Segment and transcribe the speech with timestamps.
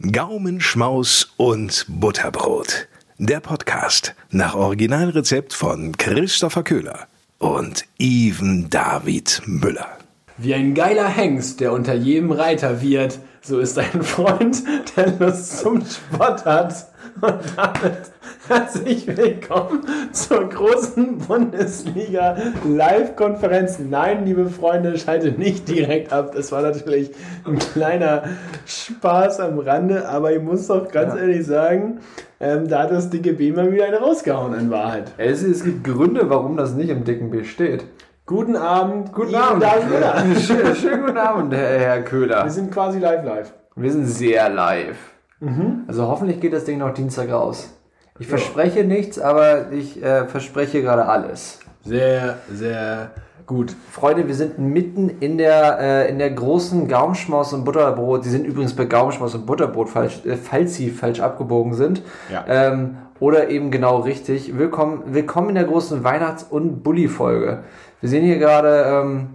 [0.00, 2.88] Gaumenschmaus und Butterbrot.
[3.18, 7.06] Der Podcast nach Originalrezept von Christopher Köhler
[7.38, 9.98] und Even David Müller.
[10.38, 14.62] Wie ein geiler Hengst, der unter jedem Reiter wird, so ist ein Freund,
[14.96, 16.86] der Lust zum Sport hat.
[17.20, 18.09] Und damit
[18.50, 22.36] herzlich willkommen zur großen Bundesliga
[22.68, 23.78] Live-Konferenz.
[23.78, 26.32] Nein, liebe Freunde, schaltet nicht direkt ab.
[26.34, 27.12] Das war natürlich
[27.46, 28.24] ein kleiner
[28.66, 31.20] Spaß am Rande, aber ich muss doch ganz ja.
[31.20, 32.00] ehrlich sagen,
[32.40, 35.12] ähm, da hat das dicke B mal wieder eine rausgehauen in Wahrheit.
[35.16, 37.84] Es, es gibt Gründe, warum das nicht im dicken B steht.
[38.26, 39.12] Guten Abend.
[39.12, 39.64] Guten Abend.
[40.40, 42.42] Schönen, schönen guten Abend, Herr, Herr Köhler.
[42.42, 43.52] Wir sind quasi live live.
[43.76, 44.98] Wir sind sehr live.
[45.38, 45.84] Mhm.
[45.86, 47.76] Also hoffentlich geht das Ding noch Dienstag raus.
[48.20, 48.36] Ich ja.
[48.36, 51.58] verspreche nichts, aber ich äh, verspreche gerade alles.
[51.84, 53.12] Sehr, sehr
[53.46, 53.74] gut.
[53.90, 58.24] Freunde, wir sind mitten in der, äh, in der großen Gaumschmaus und Butterbrot.
[58.24, 62.02] Sie sind übrigens bei Gaumschmaus und Butterbrot falsch, äh, falls sie falsch abgebogen sind.
[62.30, 62.44] Ja.
[62.46, 64.56] Ähm, oder eben genau richtig.
[64.56, 67.64] Willkommen, willkommen in der großen Weihnachts- und Bulli-Folge.
[68.02, 69.30] Wir sehen hier gerade ähm,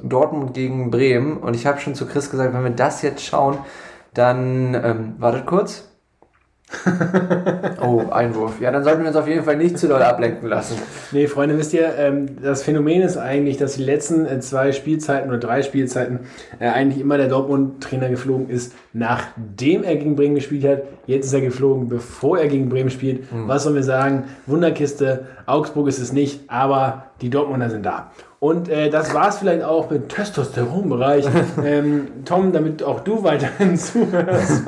[0.00, 3.56] Dortmund gegen Bremen und ich habe schon zu Chris gesagt, wenn wir das jetzt schauen,
[4.12, 5.87] dann, ähm, wartet kurz.
[7.80, 8.60] oh, Einwurf.
[8.60, 10.76] Ja, dann sollten wir uns auf jeden Fall nicht zu doll ablenken lassen.
[11.12, 15.30] Nee, Freunde, wisst ihr, ähm, das Phänomen ist eigentlich, dass die letzten äh, zwei Spielzeiten
[15.30, 16.20] oder drei Spielzeiten
[16.58, 20.82] äh, eigentlich immer der Dortmund-Trainer geflogen ist, nachdem er gegen Bremen gespielt hat.
[21.06, 23.32] Jetzt ist er geflogen, bevor er gegen Bremen spielt.
[23.32, 23.48] Mhm.
[23.48, 24.24] Was sollen wir sagen?
[24.46, 25.26] Wunderkiste.
[25.46, 28.10] Augsburg ist es nicht, aber die Dortmunder sind da.
[28.40, 31.26] Und äh, das war es vielleicht auch mit Testosteronbereich.
[31.64, 34.64] ähm, Tom, damit auch du weiterhin zuhörst.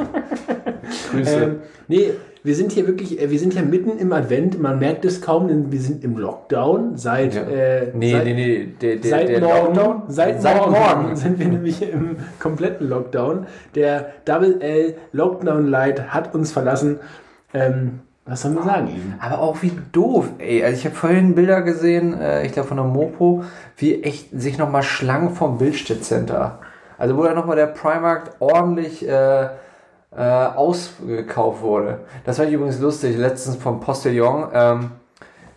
[1.11, 1.43] Grüße.
[1.43, 1.57] Ähm,
[1.89, 2.11] nee,
[2.43, 4.61] wir sind hier wirklich, äh, wir sind ja mitten im Advent.
[4.61, 7.35] Man merkt es kaum, denn wir sind im Lockdown seit.
[7.35, 7.43] Ja.
[7.43, 10.03] Äh, nee, seit, nee, nee, der, der, seit der morgen, Lockdown?
[10.09, 13.47] Seit, seit morgen, morgen sind wir nämlich im kompletten Lockdown.
[13.75, 17.01] Der Double L Lockdown Light hat uns verlassen.
[17.53, 19.15] Ähm, was soll man sagen?
[19.19, 20.63] Aber auch wie doof, ey.
[20.63, 23.45] Also ich habe vorhin Bilder gesehen, äh, ich glaube von der Mopo,
[23.77, 26.61] wie echt sich nochmal Schlangen vom Bildstedt Center.
[26.97, 29.49] Also wo da nochmal der Primark ordentlich äh,
[30.17, 32.01] äh, ausgekauft wurde.
[32.25, 34.49] Das war übrigens lustig, letztens vom Postillon.
[34.53, 34.91] Ähm,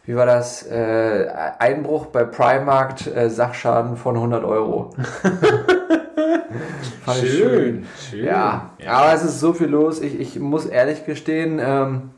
[0.06, 0.64] wie war das?
[0.64, 1.28] Äh,
[1.60, 4.92] Einbruch bei Primark, äh, Sachschaden von 100 Euro.
[7.14, 8.26] schön, schön, schön.
[8.26, 8.72] Ja.
[8.80, 10.02] ja, aber es ist so viel los.
[10.02, 12.12] Ich, ich muss ehrlich gestehen, ähm,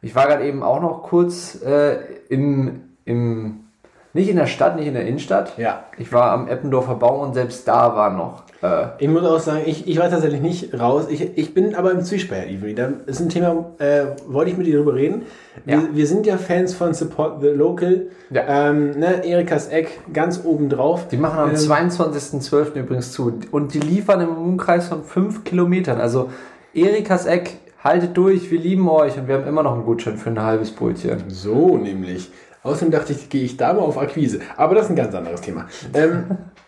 [0.00, 1.96] ich war gerade eben auch noch kurz äh,
[2.28, 3.64] im, im,
[4.12, 5.58] nicht in der Stadt, nicht in der Innenstadt.
[5.58, 5.84] Ja.
[5.96, 8.44] Ich war am Eppendorfer Baum und selbst da war noch.
[8.62, 11.06] Äh, ich muss auch sagen, ich, ich war tatsächlich nicht raus.
[11.08, 12.74] Ich, ich bin aber im Zwiespalt, Ivry.
[12.74, 15.22] Da ist ein Thema, äh, wollte ich mit dir darüber reden.
[15.64, 15.82] Wir, ja.
[15.92, 18.08] wir sind ja Fans von Support the Local.
[18.30, 18.70] Ja.
[18.70, 21.08] Ähm, ne, Erikas Eck ganz oben drauf.
[21.08, 22.74] Die machen am ähm, 22.12.
[22.74, 23.38] übrigens zu.
[23.50, 26.00] Und die liefern im Umkreis von 5 Kilometern.
[26.00, 26.30] Also
[26.74, 30.30] Erikas Eck haltet durch, wir lieben euch und wir haben immer noch einen Gutschein für
[30.30, 31.24] ein halbes Brötchen.
[31.28, 32.30] So nämlich.
[32.64, 34.40] Außerdem dachte ich, gehe ich da mal auf Akquise.
[34.56, 35.66] Aber das ist ein ganz anderes Thema.
[35.94, 36.24] Ähm,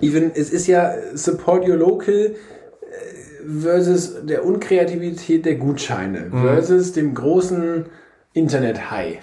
[0.00, 2.34] even, es ist ja Support Your Local äh,
[3.60, 6.42] versus der Unkreativität der Gutscheine mhm.
[6.42, 7.86] versus dem großen
[8.32, 9.18] Internet-High.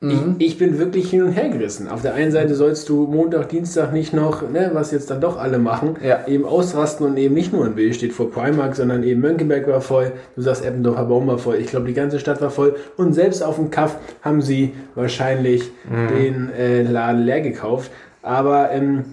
[0.00, 0.36] Mhm.
[0.38, 1.88] Ich, ich, bin wirklich hin und her gerissen.
[1.88, 5.36] Auf der einen Seite sollst du Montag, Dienstag nicht noch, ne, was jetzt dann doch
[5.36, 6.24] alle machen, ja.
[6.28, 9.80] eben ausrasten und eben nicht nur ein Bild steht vor Primark, sondern eben Mönckeberg war
[9.80, 13.12] voll, du sagst Eppendorfer Baum war voll, ich glaube die ganze Stadt war voll und
[13.12, 16.16] selbst auf dem Kaff haben sie wahrscheinlich mhm.
[16.16, 17.90] den äh, Laden leer gekauft.
[18.22, 19.04] Aber ähm,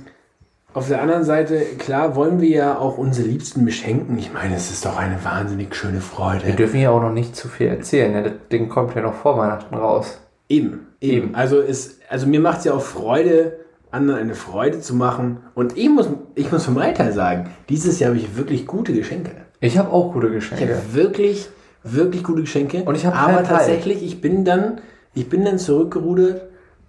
[0.76, 4.18] auf der anderen Seite, klar, wollen wir ja auch unsere Liebsten beschenken.
[4.18, 6.46] Ich meine, es ist doch eine wahnsinnig schöne Freude.
[6.46, 8.12] Wir dürfen ja auch noch nicht zu viel erzählen.
[8.12, 8.24] Ne?
[8.24, 10.20] Das Ding kommt ja noch vor Weihnachten raus.
[10.50, 11.34] Eben, eben.
[11.34, 13.54] Also, es, also mir macht es ja auch Freude,
[13.90, 15.38] anderen eine Freude zu machen.
[15.54, 19.32] Und ich muss, ich muss vom Reiter sagen, dieses Jahr habe ich wirklich gute Geschenke.
[19.62, 20.66] Ich habe auch gute Geschenke.
[20.66, 21.48] Ich habe wirklich,
[21.84, 22.84] wirklich gute Geschenke.
[22.84, 24.82] Und ich habe Aber tatsächlich, ich bin dann,
[25.14, 26.42] ich bin dann zurückgerudert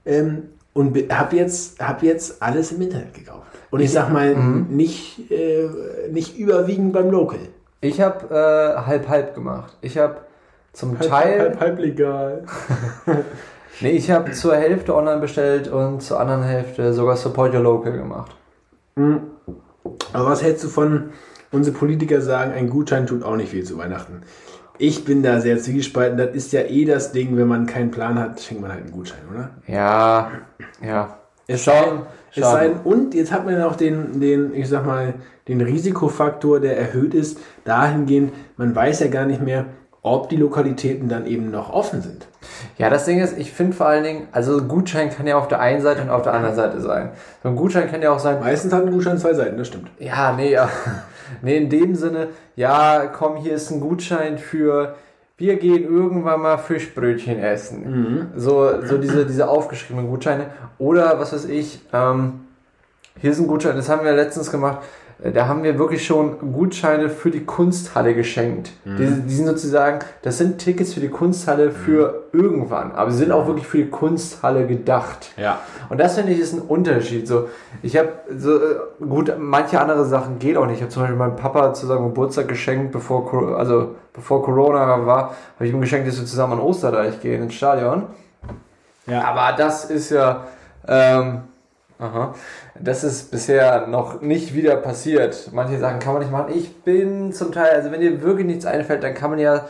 [0.04, 3.46] ähm, und habe jetzt, hab jetzt alles im Internet gekauft.
[3.70, 4.66] Und ich, ich sag mal, mhm.
[4.68, 5.68] nicht, äh,
[6.10, 7.38] nicht überwiegend beim Local.
[7.80, 9.76] Ich habe äh, halb halb gemacht.
[9.80, 10.18] Ich habe
[10.72, 11.40] zum halb, Teil.
[11.40, 12.44] Halb, halb legal.
[13.80, 17.92] nee, ich habe zur Hälfte online bestellt und zur anderen Hälfte sogar Support Your Local
[17.92, 18.36] gemacht.
[18.96, 19.20] Mhm.
[20.12, 21.10] Aber was hältst du von,
[21.52, 24.22] unsere Politiker sagen, ein Gutschein tut auch nicht viel zu Weihnachten?
[24.78, 26.18] Ich bin da sehr zwiegespalten.
[26.18, 28.92] Das ist ja eh das Ding, wenn man keinen Plan hat, schenkt man halt einen
[28.92, 29.50] Gutschein, oder?
[29.66, 30.30] Ja,
[30.82, 31.18] ja.
[31.48, 31.84] Es sei,
[32.34, 35.14] es sei, und jetzt hat man auch den, den, ich sag mal,
[35.46, 39.66] den Risikofaktor, der erhöht ist, dahingehend, man weiß ja gar nicht mehr,
[40.02, 42.26] ob die Lokalitäten dann eben noch offen sind.
[42.78, 45.48] Ja, das Ding ist, ich finde vor allen Dingen, also ein Gutschein kann ja auf
[45.48, 47.10] der einen Seite und auf der anderen Seite sein.
[47.42, 48.38] So ein Gutschein kann ja auch sein.
[48.40, 49.90] Meistens hat ein Gutschein zwei Seiten, das stimmt.
[49.98, 50.68] Ja, nee, ja.
[51.42, 54.94] Nee, in dem Sinne, ja, komm, hier ist ein Gutschein für,
[55.38, 58.30] wir gehen irgendwann mal Fischbrötchen essen.
[58.36, 60.46] So, so diese, diese aufgeschriebenen Gutscheine.
[60.78, 62.46] Oder, was weiß ich, ähm,
[63.20, 64.78] hier ist ein Gutschein, das haben wir letztens gemacht.
[65.22, 68.72] Äh, Da haben wir wirklich schon Gutscheine für die Kunsthalle geschenkt.
[68.84, 73.32] Die, die sind sozusagen, das sind Tickets für die Kunsthalle für irgendwann, aber sie sind
[73.32, 75.32] auch wirklich für die Kunsthalle gedacht.
[75.36, 75.60] Ja.
[75.88, 77.26] Und das finde ich ist ein Unterschied.
[77.26, 77.48] So,
[77.82, 80.76] ich habe so äh, gut, manche andere Sachen geht auch nicht.
[80.76, 85.36] Ich habe zum Beispiel meinem Papa zu seinem Geburtstag geschenkt, bevor also bevor Corona war,
[85.56, 88.04] habe ich ihm geschenkt, dass wir zusammen an Osterdeich gehen ins Stadion.
[89.06, 89.24] Ja.
[89.24, 90.44] Aber das ist ja,
[90.88, 91.42] ähm,
[91.98, 92.34] aha,
[92.78, 95.50] das ist bisher noch nicht wieder passiert.
[95.52, 96.52] Manche Sachen kann man nicht machen.
[96.54, 99.66] Ich bin zum Teil, also wenn dir wirklich nichts einfällt, dann kann man ja,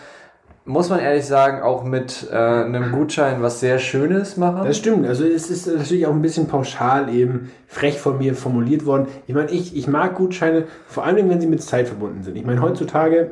[0.65, 4.67] muss man ehrlich sagen, auch mit äh, einem Gutschein was sehr Schönes machen.
[4.67, 5.07] Das stimmt.
[5.07, 9.07] Also es ist natürlich auch ein bisschen pauschal eben frech von mir formuliert worden.
[9.27, 12.37] Ich meine, ich, ich mag Gutscheine, vor allem wenn sie mit Zeit verbunden sind.
[12.37, 13.31] Ich meine, heutzutage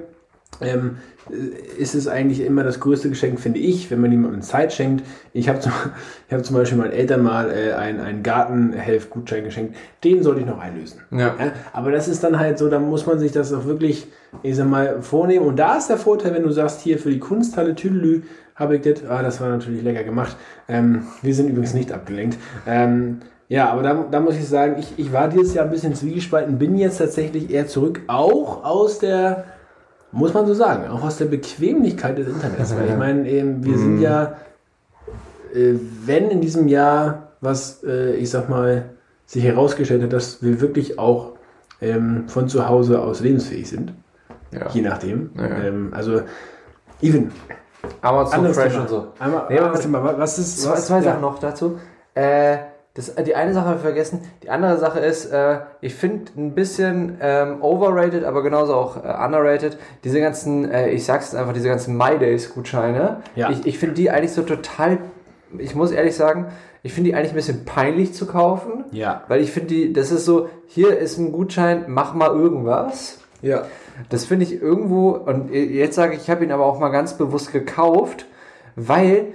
[0.61, 0.99] ähm,
[1.31, 5.05] äh, ist es eigentlich immer das größte Geschenk, finde ich, wenn man jemandem Zeit schenkt.
[5.33, 5.73] Ich habe zum,
[6.29, 9.77] ich hab zum Beispiel meinen Eltern mal äh, einen, einen Gartenhelf-Gutschein geschenkt.
[10.03, 11.01] Den sollte ich noch einlösen.
[11.11, 11.35] Ja.
[11.39, 14.07] Ja, aber das ist dann halt so, da muss man sich das auch wirklich,
[14.43, 15.47] ich sag mal, vornehmen.
[15.47, 18.23] Und da ist der Vorteil, wenn du sagst, hier für die Kunsthalle Tüdelü
[18.55, 20.37] habe ich das, ah, das war natürlich lecker gemacht.
[20.69, 22.39] Ähm, wir sind übrigens nicht abgelenkt.
[22.67, 25.95] Ähm, ja, aber da, da muss ich sagen, ich, ich war dieses Jahr ein bisschen
[25.95, 29.45] zwiegespalten, bin jetzt tatsächlich eher zurück, auch aus der,
[30.15, 32.75] muss man so sagen, auch aus der Bequemlichkeit des Internets.
[32.77, 34.37] Weil ich meine, ähm, wir sind ja,
[35.55, 35.75] äh,
[36.05, 38.87] wenn in diesem Jahr was, äh, ich sag mal,
[39.27, 41.33] sich herausgestellt hat, dass wir wirklich auch
[41.81, 43.93] ähm, von zu Hause aus lebensfähig sind,
[44.53, 44.69] Ja.
[44.71, 45.31] je nachdem.
[45.37, 45.47] Ja.
[45.65, 46.23] Ähm, also,
[47.03, 47.31] even,
[48.01, 48.83] Amazon Fresh Thema.
[48.83, 49.07] und so.
[49.19, 50.19] Einmal, Nee, aber anderes Thema.
[50.19, 51.03] Was ist, Zwei, was, zwei ja.
[51.03, 51.79] Sachen noch dazu.
[52.15, 52.57] Äh,
[52.95, 54.21] das, die eine Sache habe ich vergessen.
[54.45, 59.01] Die andere Sache ist, äh, ich finde ein bisschen ähm, overrated, aber genauso auch äh,
[59.01, 63.23] underrated, diese ganzen, äh, ich sag's jetzt einfach, diese ganzen My Days-Gutscheine.
[63.35, 63.51] Ja.
[63.51, 64.99] Ich, ich finde die eigentlich so total,
[65.59, 66.47] ich muss ehrlich sagen,
[66.85, 68.85] ich finde die eigentlich ein bisschen peinlich zu kaufen.
[68.93, 69.25] Ja.
[69.27, 73.19] Weil ich finde die, das ist so, hier ist ein Gutschein, mach mal irgendwas.
[73.43, 73.65] Ja.
[74.09, 77.15] Das finde ich irgendwo, und jetzt sage ich, ich habe ihn aber auch mal ganz
[77.19, 78.27] bewusst gekauft,
[78.77, 79.35] weil,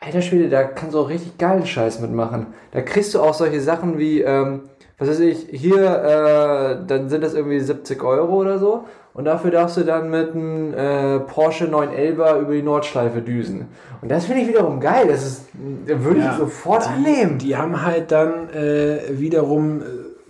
[0.00, 2.48] alter Schwede, da kannst du auch richtig geilen Scheiß mitmachen.
[2.72, 4.62] Da kriegst du auch solche Sachen wie, ähm,
[4.98, 8.84] was weiß ich, hier, äh, dann sind das irgendwie 70 Euro oder so.
[9.14, 13.68] Und dafür darfst du dann mit einem äh, Porsche 911 über die Nordschleife düsen.
[14.02, 15.06] Und das finde ich wiederum geil.
[15.08, 15.46] Das ist,
[15.86, 17.38] würde ich sofort annehmen.
[17.38, 19.84] Die haben halt dann äh, wiederum, äh,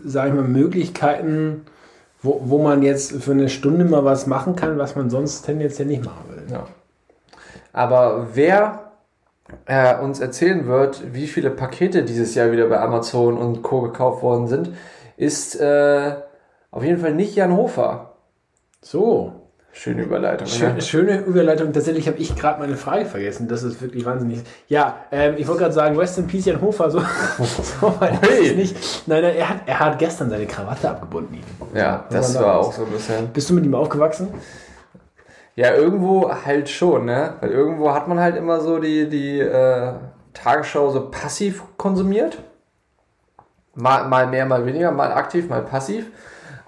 [0.04, 1.62] sag ich mal, Möglichkeiten,
[2.22, 5.88] wo, wo man jetzt für eine Stunde mal was machen kann, was man sonst tendenziell
[5.88, 6.44] nicht machen will.
[6.52, 6.66] Ja.
[7.72, 8.85] Aber wer
[9.66, 13.80] äh, uns erzählen wird, wie viele Pakete dieses Jahr wieder bei Amazon und Co.
[13.82, 14.70] gekauft worden sind,
[15.16, 16.14] ist äh,
[16.70, 18.14] auf jeden Fall nicht Jan Hofer.
[18.82, 19.32] So.
[19.72, 20.46] Schöne Überleitung.
[20.46, 20.80] Schön, ne?
[20.80, 21.70] schöne Überleitung.
[21.70, 23.46] Tatsächlich habe ich gerade meine Frage vergessen.
[23.46, 24.40] Das ist wirklich wahnsinnig.
[24.68, 26.90] Ja, ähm, ich wollte gerade sagen, Rest in Peace Jan Hofer.
[26.90, 27.00] So,
[27.44, 28.46] so weit ist Hey.
[28.48, 28.76] es nicht.
[29.06, 31.40] Nein, nein, er hat, er hat gestern seine Krawatte abgebunden.
[31.74, 33.28] Ja, das war auch so ein bisschen.
[33.34, 34.28] Bist du mit ihm aufgewachsen?
[35.56, 37.34] Ja, irgendwo halt schon, ne?
[37.40, 39.94] Weil irgendwo hat man halt immer so die, die äh,
[40.34, 42.42] Tagesschau so passiv konsumiert.
[43.74, 46.10] Mal, mal mehr, mal weniger, mal aktiv, mal passiv.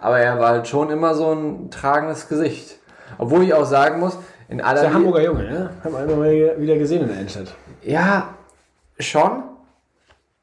[0.00, 2.78] Aber er war halt schon immer so ein tragendes Gesicht.
[3.18, 4.18] Obwohl ich auch sagen muss,
[4.48, 5.70] in aller Der Hamburger Junge, ne?
[5.84, 7.54] Haben wir mal wieder gesehen in der Innenstadt.
[7.82, 8.34] Ja,
[8.98, 9.42] schon.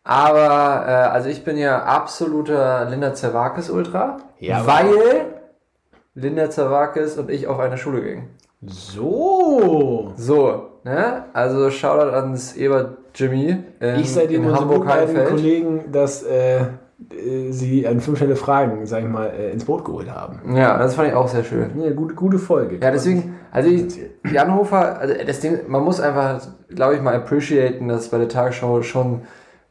[0.04, 4.20] Aber, äh, also ich bin ja absoluter Linda Zerwakis Ultra.
[4.38, 5.34] Ja, weil
[6.16, 8.30] Linda Zerwakis und ich auf eine Schule gingen.
[8.66, 10.14] So.
[10.16, 11.26] So, ne?
[11.34, 15.26] Also Shoutout ans Ebert Jimmy in, Ich seitdem in unsere Hamburg beiden.
[15.28, 16.62] Kollegen, dass äh,
[17.12, 20.56] äh, sie an fünf schnelle Fragen, sag ich mal, äh, ins Boot geholt haben.
[20.56, 21.80] Ja, das fand ich auch sehr schön.
[21.80, 22.80] Ja, gute, gute Folge.
[22.82, 24.00] Ja, deswegen, also ich,
[24.32, 28.30] Jan Hofer, also das Ding, man muss einfach, glaube ich, mal appreciaten, dass bei der
[28.30, 29.22] Tagesschau schon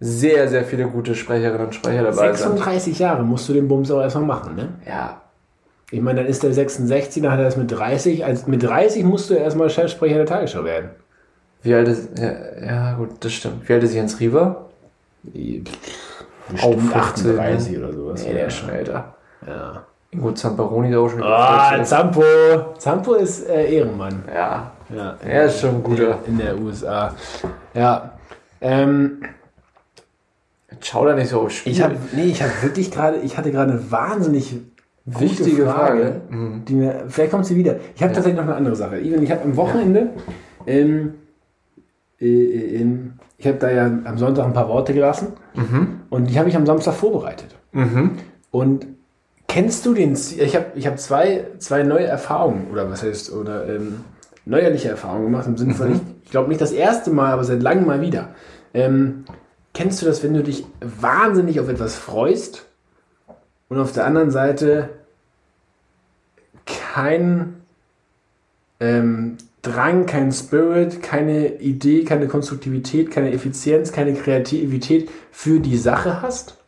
[0.01, 2.37] sehr, sehr viele gute Sprecherinnen und Sprecher dabei sind.
[2.37, 4.69] 36 Jahre musst du den Bums auch erstmal machen, ne?
[4.87, 5.23] Ja,
[5.95, 8.25] Ich meine, dann ist der 66, dann hat er das mit 30.
[8.25, 10.91] Als, mit 30 musst du erstmal Chefsprecher der Tagesschau werden.
[11.63, 12.33] wie alt ist, ja,
[12.67, 13.69] ja gut, das stimmt.
[13.69, 14.17] Wie alt ist Jens?
[14.17, 14.51] Bestimmt
[16.91, 18.25] 15, 38 oder sowas.
[18.25, 19.15] Nee, der ist schon älter.
[19.47, 19.85] Ja.
[20.19, 21.87] Gut, Zamperoni ist auch schon Ah, 40.
[21.89, 22.23] Zampo.
[22.79, 24.25] Zampo ist äh, Ehrenmann.
[24.33, 25.17] Ja, Ja.
[25.25, 26.19] er ist schon ein guter.
[26.27, 27.15] In der USA.
[27.73, 28.13] Ja.
[28.61, 29.23] Ähm,
[30.81, 31.73] Schau da nicht so auf Spiel.
[31.73, 34.57] ich habe nee, ich habe wirklich gerade, ich hatte gerade wahnsinnig
[35.07, 36.23] Wichtige Frage.
[36.31, 36.65] Mhm.
[36.67, 37.77] Die mir, vielleicht kommt sie wieder.
[37.95, 38.99] Ich habe tatsächlich noch eine andere Sache.
[38.99, 40.11] Ich habe am Wochenende,
[40.67, 41.15] ähm,
[42.21, 46.01] äh, äh, ähm, ich habe da ja am Sonntag ein paar Worte gelassen Mhm.
[46.11, 47.55] und die habe ich am Samstag vorbereitet.
[47.73, 48.13] Mhm.
[48.51, 48.87] Und
[49.47, 53.69] Kennst du den, ich habe ich hab zwei, zwei neue Erfahrungen, oder was heißt, oder
[53.69, 54.01] ähm,
[54.47, 57.63] neuerliche Erfahrungen gemacht, im Sinne von, ich, ich glaube nicht das erste Mal, aber seit
[57.63, 58.31] langem mal wieder.
[58.73, 59.27] Ähm,
[59.73, 62.64] kennst du das, wenn du dich wahnsinnig auf etwas freust
[63.69, 64.91] und auf der anderen Seite
[66.67, 67.63] kein
[68.81, 76.21] ähm, Drang, kein Spirit, keine Idee, keine Konstruktivität, keine Effizienz, keine Kreativität für die Sache
[76.21, 76.59] hast?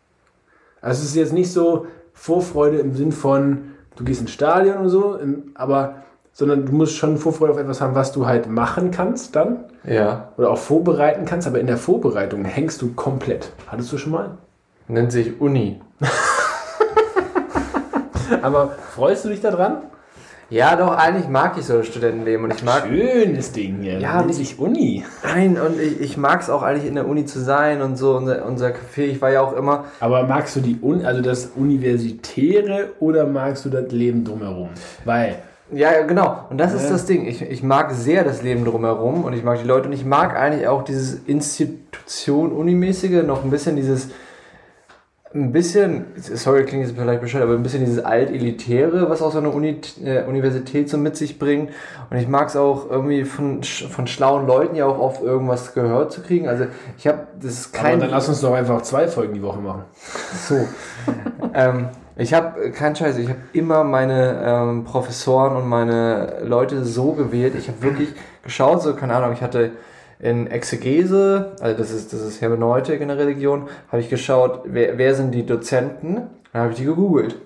[0.80, 4.88] Also es ist jetzt nicht so Vorfreude im Sinn von, du gehst ins Stadion und
[4.88, 5.18] so,
[5.54, 5.96] aber
[6.32, 10.32] sondern du musst schon Vorfreude auf etwas haben, was du halt machen kannst dann Ja.
[10.36, 13.52] oder auch vorbereiten kannst, aber in der Vorbereitung hängst du komplett.
[13.66, 14.38] Hattest du schon mal?
[14.88, 15.80] Nennt sich Uni.
[18.42, 19.78] Aber freust du dich daran?
[20.48, 22.86] Ja, doch, eigentlich mag ich so das Studentenleben und ich mag.
[22.86, 23.98] Schönes Ding hier.
[23.98, 25.04] Ja, und sich Uni.
[25.24, 28.16] Nein, und ich, ich mag es auch eigentlich in der Uni zu sein und so,
[28.16, 29.86] unser, unser Café, ich war ja auch immer.
[29.98, 34.68] Aber magst du die Un also das Universitäre oder magst du das Leben drumherum?
[35.04, 35.36] Weil
[35.72, 36.46] Ja, genau.
[36.48, 36.90] Und das ist Ja.
[36.90, 37.26] das Ding.
[37.26, 40.36] Ich, ich mag sehr das Leben drumherum und ich mag die Leute und ich mag
[40.36, 44.10] eigentlich auch dieses Institution Unimäßige, noch ein bisschen dieses,
[45.36, 49.38] ein bisschen, sorry, klingt jetzt vielleicht bescheuert, aber ein bisschen dieses alt-elitäre, was auch so
[49.38, 51.70] eine Uni, äh, Universität so mit sich bringt.
[52.10, 56.12] Und ich mag es auch irgendwie von, von schlauen Leuten ja auch oft irgendwas gehört
[56.12, 56.48] zu kriegen.
[56.48, 56.66] Also
[56.98, 58.00] ich habe, das ist aber kein...
[58.00, 59.84] dann lass uns doch einfach zwei Folgen die Woche machen.
[60.48, 60.66] So.
[61.54, 67.12] ähm, ich habe, kein Scheiß, ich habe immer meine ähm, Professoren und meine Leute so
[67.12, 67.54] gewählt.
[67.58, 68.08] Ich habe wirklich
[68.42, 69.72] geschaut, so, keine Ahnung, ich hatte
[70.18, 74.98] in Exegese, also das ist, das ist Hermeneutik in der Religion, habe ich geschaut, wer,
[74.98, 76.22] wer sind die Dozenten?
[76.52, 77.36] Dann habe ich die gegoogelt.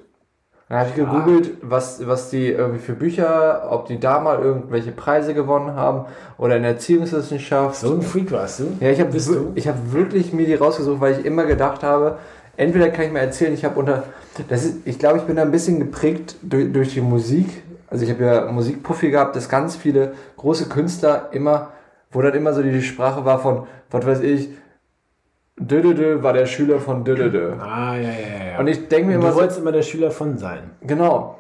[0.69, 4.93] Dann habe ich gegoogelt, was, was die irgendwie für Bücher, ob die da mal irgendwelche
[4.93, 6.05] Preise gewonnen haben
[6.39, 7.75] oder in Erziehungswissenschaft.
[7.75, 8.65] So ein Freak warst du?
[8.79, 9.17] Ja, ich habe
[9.55, 12.19] ich habe wirklich mir die rausgesucht, weil ich immer gedacht habe,
[12.57, 14.05] entweder kann ich mir erzählen, ich habe unter
[14.49, 17.63] das ist, ich glaube, ich bin da ein bisschen geprägt durch, durch die Musik.
[17.89, 21.71] Also ich habe ja Musikprofi gehabt, dass ganz viele große Künstler immer,
[22.11, 24.51] wo dann immer so die Sprache war von, was weiß ich,
[25.57, 27.53] Dödödö war der Schüler von Dödödö.
[27.61, 28.59] Ah, ja, ja, ja.
[28.59, 30.71] Und ich denke mir immer du so, wolltest immer der Schüler von sein.
[30.81, 31.39] Genau.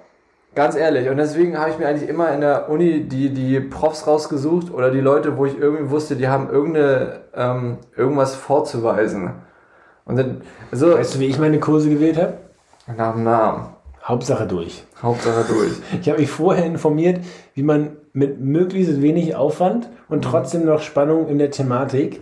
[0.54, 1.08] Ganz ehrlich.
[1.08, 4.90] Und deswegen habe ich mir eigentlich immer in der Uni die, die Profs rausgesucht oder
[4.90, 9.32] die Leute, wo ich irgendwie wusste, die haben irgendeine, ähm, irgendwas vorzuweisen.
[10.04, 12.34] Und dann, so, Weißt du, wie ich meine Kurse gewählt habe?
[12.96, 13.68] nach dem Namen.
[14.04, 14.84] Hauptsache durch.
[15.02, 15.72] Hauptsache durch.
[16.00, 17.20] Ich habe mich vorher informiert,
[17.54, 22.20] wie man mit möglichst wenig Aufwand und trotzdem noch Spannung in der Thematik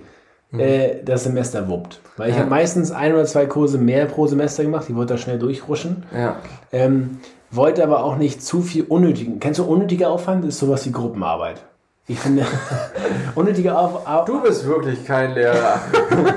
[0.53, 2.01] äh, das Semester wuppt.
[2.17, 2.41] Weil ich Ja.
[2.43, 4.87] habe meistens ein oder zwei Kurse mehr pro Semester gemacht.
[4.89, 6.05] Ich wollte da schnell durchruschen.
[6.15, 6.37] Ja.
[6.73, 7.19] Ähm,
[7.51, 9.41] wollte aber auch nicht zu viel unnötigen.
[9.41, 10.45] Kennst du unnötiger Aufwand?
[10.45, 11.63] Ist sowas wie Gruppenarbeit.
[12.07, 12.45] Ich finde,
[13.35, 15.81] unnötiger, Auf, Au- Du bist wirklich kein Lehrer.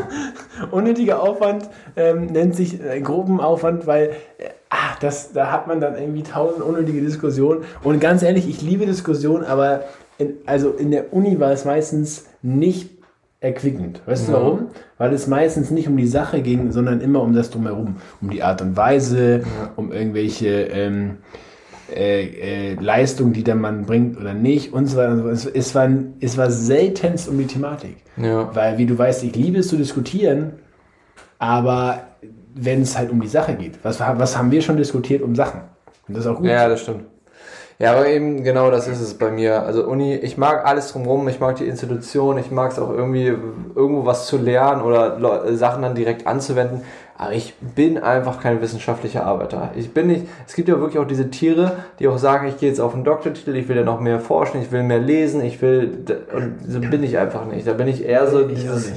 [0.71, 4.49] unnötiger Aufwand ähm, nennt sich äh, Gruppenaufwand, weil äh,
[5.01, 7.63] das, da hat man dann irgendwie tausend unnötige Diskussionen.
[7.83, 9.85] Und ganz ehrlich, ich liebe Diskussionen, aber
[10.17, 12.89] in, also in der Uni war es meistens nicht
[13.39, 14.01] erquickend.
[14.05, 14.67] Weißt du warum?
[14.99, 17.95] Weil es meistens nicht um die Sache ging, sondern immer um das Drumherum.
[18.21, 19.43] Um die Art und Weise,
[19.75, 21.17] um irgendwelche ähm,
[21.93, 25.13] äh, äh, Leistungen, die der Mann bringt oder nicht und so weiter.
[25.13, 25.29] Und so.
[25.29, 25.89] Es, es, war,
[26.19, 27.97] es war seltenst um die Thematik.
[28.15, 28.53] Ja.
[28.55, 30.53] Weil, wie du weißt, ich liebe es zu diskutieren,
[31.39, 32.03] aber
[32.53, 35.61] wenn es halt um die Sache geht, was, was haben wir schon diskutiert um Sachen?
[36.07, 36.47] Und das ist auch gut.
[36.47, 37.05] Ja, das stimmt.
[37.81, 39.63] Ja, aber eben genau das ist es bei mir.
[39.63, 43.25] Also Uni, ich mag alles drumherum, ich mag die Institution, ich mag es auch irgendwie
[43.25, 45.17] irgendwo was zu lernen oder
[45.55, 46.83] Sachen dann direkt anzuwenden.
[47.17, 49.71] Aber ich bin einfach kein wissenschaftlicher Arbeiter.
[49.75, 52.69] Ich bin nicht, es gibt ja wirklich auch diese Tiere, die auch sagen, ich gehe
[52.69, 55.59] jetzt auf einen Doktortitel, ich will ja noch mehr forschen, ich will mehr lesen, ich
[55.61, 56.05] will,
[56.35, 57.65] und so bin ich einfach nicht.
[57.65, 58.91] Da bin ich eher so dieses.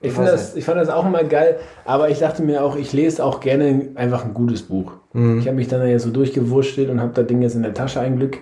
[0.00, 2.92] Ich, Ich das, ich fand das auch immer geil, aber ich dachte mir auch, ich
[2.92, 4.92] lese auch gerne einfach ein gutes Buch.
[5.14, 5.38] Mhm.
[5.38, 8.00] Ich habe mich dann jetzt so durchgewurschtelt und habe das Ding jetzt in der Tasche
[8.00, 8.38] ein Glück.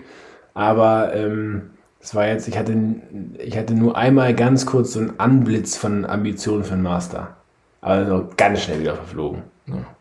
[0.54, 1.70] Aber ähm,
[2.00, 2.74] es war jetzt, ich hatte,
[3.38, 7.36] ich hatte nur einmal ganz kurz so einen Anblitz von Ambitionen für einen Master.
[7.80, 9.42] Aber so ganz schnell wieder verflogen.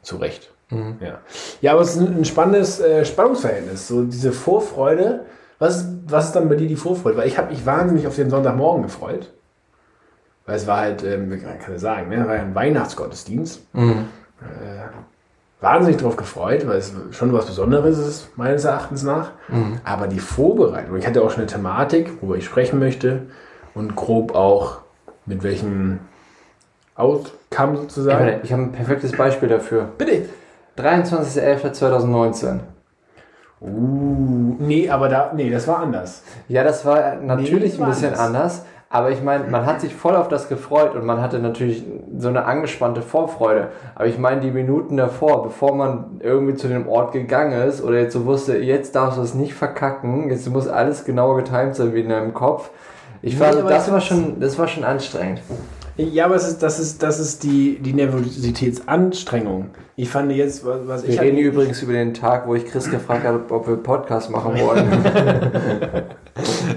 [0.01, 0.51] Zu Recht.
[0.69, 0.95] Mhm.
[1.01, 1.19] Ja.
[1.61, 3.87] ja, aber es ist ein, spannendes äh, Spannungsverhältnis.
[3.87, 5.21] So diese Vorfreude.
[5.59, 7.17] Was, ist- was ist dann bei dir die Vorfreude?
[7.17, 9.31] Weil ich habe mich wahnsinnig auf den Sonntagmorgen gefreut.
[10.45, 12.27] Weil es war halt, ähm, kann ich sagen, ne?
[12.27, 13.61] war ja ein Weihnachtsgottesdienst.
[13.73, 14.05] Mhm.
[15.61, 19.31] Wahnsinnig drauf gefreut, weil es schon was Besonderes ist, meines Erachtens nach.
[19.47, 19.79] Mhm.
[19.85, 23.21] Aber die Vorbereitung, ich hatte auch schon eine Thematik, worüber ich sprechen möchte
[23.73, 24.79] und grob auch
[25.25, 25.99] mit welchem
[26.95, 28.41] Outcome sozusagen.
[28.43, 29.87] Ich habe ein perfektes Beispiel dafür.
[29.97, 30.25] Bitte.
[30.77, 32.59] 23.11.2019.
[33.61, 36.23] Uh, nee, aber da, nee, das war anders.
[36.49, 39.95] Ja, das war natürlich Nee, ein bisschen war anders, Aber ich meine, man hat sich
[39.95, 41.83] voll auf das gefreut und man hatte natürlich
[42.15, 43.69] so eine angespannte Vorfreude.
[43.95, 47.97] Aber ich meine, die Minuten davor, bevor man irgendwie zu dem Ort gegangen ist oder
[47.99, 51.95] jetzt so wusste, jetzt darfst du es nicht verkacken, jetzt muss alles genau getimt sein
[51.95, 52.69] wie in deinem Kopf.
[53.23, 55.41] Ich fand, das war schon, das war schon anstrengend.
[55.97, 59.71] Ja, aber es ist, das ist, das ist die, die Nervositätsanstrengung.
[59.95, 62.65] Ich fand jetzt, was, was Wir ich reden halt- übrigens über den Tag, wo ich
[62.67, 64.85] Chris gefragt habe, ob wir Podcast machen wollen.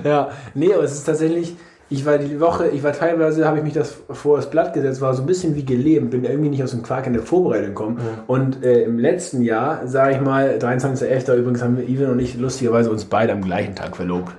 [0.05, 1.57] Ja, nee, aber es ist tatsächlich,
[1.89, 5.01] ich war die Woche, ich war teilweise, habe ich mich das vor das Blatt gesetzt,
[5.01, 7.69] war so ein bisschen wie gelebt, bin irgendwie nicht aus dem Quark in der Vorbereitung
[7.69, 8.01] gekommen.
[8.27, 11.35] Und äh, im letzten Jahr, sage ich mal, 23.11.
[11.35, 14.33] übrigens haben wir Ivan und ich lustigerweise uns beide am gleichen Tag verlobt.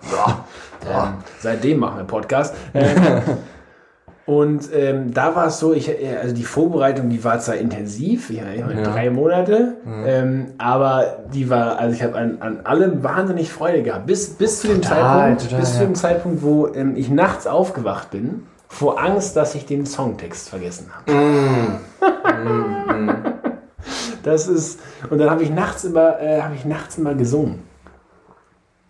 [0.86, 2.54] Ähm, seitdem machen wir Podcast.
[4.27, 8.29] Und ähm, da war es so, ich, äh, also die Vorbereitung, die war zwar intensiv,
[8.29, 8.84] ja, ich Ja.
[8.84, 14.05] drei Monate, ähm, aber die war, also ich habe an, an allem wahnsinnig Freude gehabt.
[14.05, 15.86] Bis, bis zu dem Total, Zeitpunkt, total, bis zu ja.
[15.86, 20.91] dem Zeitpunkt, wo ähm, ich nachts aufgewacht bin, vor Angst, dass ich den Songtext vergessen
[20.93, 21.13] habe.
[21.13, 21.77] Mm.
[24.24, 27.63] Das ist, und dann habe ich nachts immer, äh, habe ich nachts immer gesungen.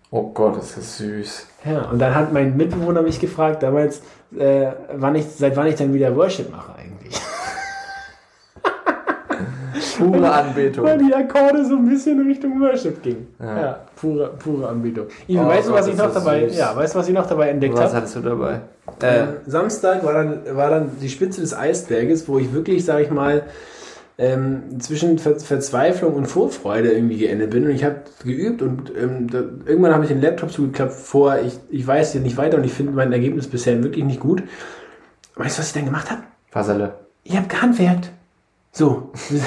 [0.10, 1.46] oh Gott, ist das süß.
[1.70, 4.02] Ja, und dann hat mein Mitbewohner mich gefragt, damals,
[4.38, 7.20] äh, wann ich, seit wann ich dann wieder Worship mache eigentlich.
[9.98, 10.86] Pure Anbetung.
[10.86, 13.28] Weil die Akkorde so ein bisschen Richtung Worship gingen.
[13.40, 13.80] Ja, Ja.
[14.00, 15.08] pure, pure Anbetung.
[15.28, 16.58] Ivan, Oh weißt du, was ich noch dabei, süß.
[16.58, 17.96] ja, weißt du, was ich noch dabei entdeckt Was habe?
[17.98, 18.62] hattest du dabei?
[19.02, 23.04] Äh, Ähm, Samstag war dann, war dann die Spitze des Eisberges, wo ich wirklich, sage
[23.04, 23.44] ich mal,
[24.18, 27.66] ähm, zwischen Ver Verzweiflung und Vorfreude irgendwie geendet bin.
[27.66, 31.54] Und ich habe geübt und ähm, da, irgendwann habe ich den Laptop zugeklappt vor, ich,
[31.70, 34.44] ich weiß hier nicht weiter und ich finde mein Ergebnis bisher wirklich nicht gut.
[35.36, 36.24] Weißt du, was ich dann gemacht habe?
[36.50, 36.96] Fasale.
[37.24, 38.12] Ich habe gehandwerkt.
[38.72, 39.12] So.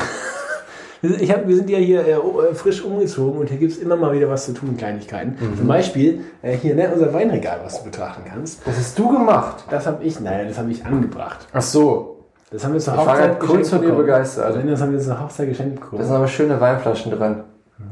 [1.03, 3.97] Ich hab, wir sind ja hier äh, äh, frisch umgezogen und hier gibt es immer
[3.97, 5.35] mal wieder was zu tun, Kleinigkeiten.
[5.57, 8.61] Zum Beispiel äh, hier ne, unser Weinregal, was du betrachten kannst.
[8.67, 9.65] Das hast du gemacht.
[9.71, 11.47] Das habe ich, nein, das habe ich angebracht.
[11.55, 12.20] Ach so.
[12.51, 14.57] Das haben wir zur Hochzeit grad kurz geschenkt von dir begeistert.
[14.57, 16.03] Nein, Das haben wir zur Hochzeit geschenkt Da bekommen.
[16.05, 17.37] sind aber schöne Weinflaschen drin.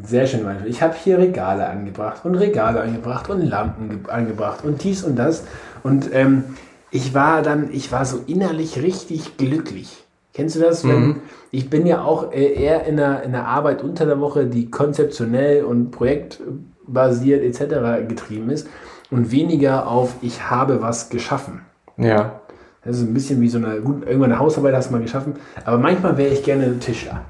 [0.03, 0.65] Sehr schön, Wein.
[0.67, 5.17] Ich habe hier Regale angebracht und Regale angebracht und Lampen ge- angebracht und dies und
[5.17, 5.45] das.
[5.83, 6.45] Und ähm,
[6.91, 10.05] ich war dann, ich war so innerlich richtig glücklich.
[10.35, 10.87] Kennst du das?
[10.87, 11.16] Wenn,
[11.51, 14.71] ich bin ja auch äh, eher in der, in der Arbeit unter der Woche, die
[14.71, 18.07] konzeptionell und projektbasiert etc.
[18.09, 18.68] getrieben ist
[19.11, 21.62] und weniger auf ich habe was geschaffen.
[21.97, 22.40] Ja.
[22.88, 25.37] Das ist ein bisschen wie so eine, gut, irgendwann eine Hausarbeit hast du mal geschaffen,
[25.62, 27.20] aber manchmal wäre ich gerne Tischler.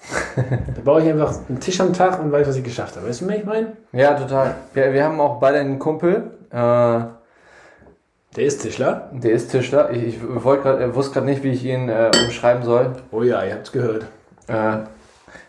[0.36, 3.06] da baue ich einfach einen Tisch am Tag und weiß, was ich geschafft habe.
[3.06, 3.76] Weißt du, was ich meine?
[3.92, 4.54] Ja, total.
[4.72, 7.10] Wir, wir haben auch beide einen Kumpel, äh, Der
[8.36, 9.10] ist Tischler.
[9.12, 9.90] der ist Tischler.
[9.90, 12.92] Ich, ich grad, wusste gerade nicht, wie ich ihn äh, umschreiben soll.
[13.10, 14.06] Oh ja, ihr habt es gehört.
[14.48, 14.78] Äh,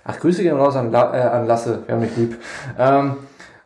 [0.03, 2.37] ach, Grüße gehen raus an, La, äh, an Lasse, wir haben mich lieb.
[2.77, 3.15] Ähm,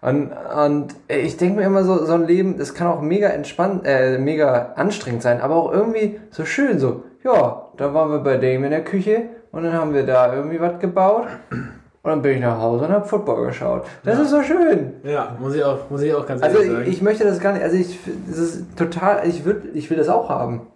[0.02, 3.82] und, und ich denke mir immer so, so ein Leben, das kann auch mega entspannt,
[3.86, 8.38] äh, mega anstrengend sein, aber auch irgendwie so schön, so, ja, da waren wir bei
[8.38, 11.70] dem in der Küche und dann haben wir da irgendwie was gebaut und
[12.12, 13.86] dann bin ich nach Hause und habe Football geschaut.
[14.06, 14.94] Das ist so schön.
[15.04, 16.90] Ja, muss ich auch, muss ich auch ganz Also ehrlich ich, sagen.
[16.92, 20.10] ich möchte das gar nicht, also ich, das ist total, ich will, ich will das
[20.10, 20.68] auch haben.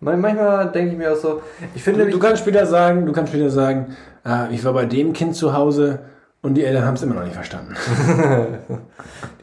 [0.00, 1.42] Man- Manchmal denke ich mir auch so,
[1.74, 3.94] ich finde, du, du kannst später sagen, du kannst später sagen,
[4.26, 5.98] äh, ich war bei dem Kind zu Hause
[6.42, 7.74] und die Eltern haben es immer noch nicht verstanden.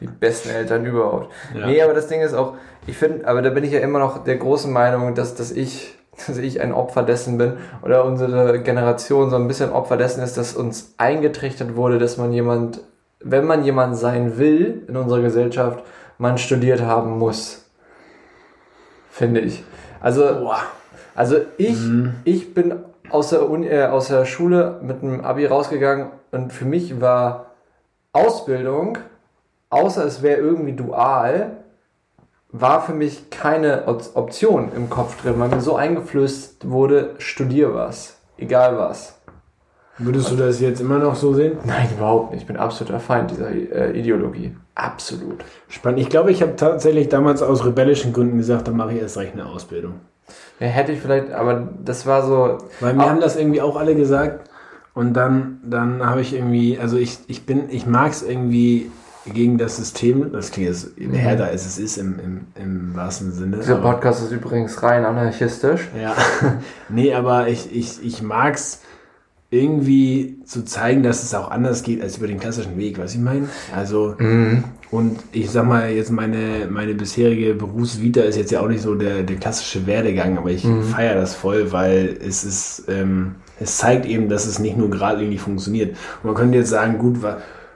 [0.00, 1.32] die besten Eltern überhaupt.
[1.54, 1.66] Ja.
[1.66, 2.54] Nee, aber das Ding ist auch,
[2.86, 5.98] ich finde, aber da bin ich ja immer noch der großen Meinung, dass, dass ich
[6.26, 10.36] dass ich ein Opfer dessen bin oder unsere Generation so ein bisschen Opfer dessen ist,
[10.36, 12.80] dass uns eingetrichtert wurde, dass man jemand,
[13.20, 15.84] wenn man jemand sein will in unserer Gesellschaft,
[16.18, 17.66] man studiert haben muss.
[19.10, 19.64] Finde ich.
[20.00, 20.50] Also,
[21.14, 21.76] also ich,
[22.24, 22.74] ich bin
[23.10, 27.46] aus der, Uni, äh, aus der Schule mit einem Abi rausgegangen und für mich war
[28.12, 28.98] Ausbildung,
[29.70, 31.58] außer es wäre irgendwie dual,
[32.50, 37.74] war für mich keine Op- Option im Kopf drin, weil mir so eingeflößt wurde, studier
[37.74, 39.14] was, egal was.
[40.00, 41.58] Würdest du das jetzt immer noch so sehen?
[41.64, 42.42] Nein, überhaupt nicht.
[42.42, 44.54] Ich bin absoluter Feind dieser äh, Ideologie.
[44.76, 45.44] Absolut.
[45.66, 45.98] Spannend.
[45.98, 49.32] Ich glaube, ich habe tatsächlich damals aus rebellischen Gründen gesagt, dann mache ich erst recht
[49.32, 49.94] eine Ausbildung.
[50.60, 52.58] Ja, hätte ich vielleicht, aber das war so.
[52.78, 54.48] Weil mir haben das irgendwie auch alle gesagt.
[54.98, 58.90] Und dann, dann habe ich irgendwie, also ich, ich bin, ich mag es irgendwie
[59.32, 63.58] gegen das System, das klingt jetzt härter als es ist im, im, im wahrsten Sinne.
[63.58, 65.82] Dieser aber- Podcast ist übrigens rein anarchistisch.
[66.02, 66.16] Ja,
[66.88, 68.80] nee, aber ich, ich, ich mag es
[69.50, 73.20] irgendwie zu zeigen, dass es auch anders geht als über den klassischen Weg, was ich
[73.20, 73.48] meine.
[73.72, 74.16] Also,
[74.90, 78.96] und ich sag mal, jetzt meine, meine bisherige Berufsvita ist jetzt ja auch nicht so
[78.96, 84.06] der, der klassische Werdegang, aber ich feiere das voll, weil es ist, ähm, es zeigt
[84.06, 85.96] eben, dass es nicht nur geradlinig funktioniert.
[86.22, 87.16] Und man könnte jetzt sagen, gut,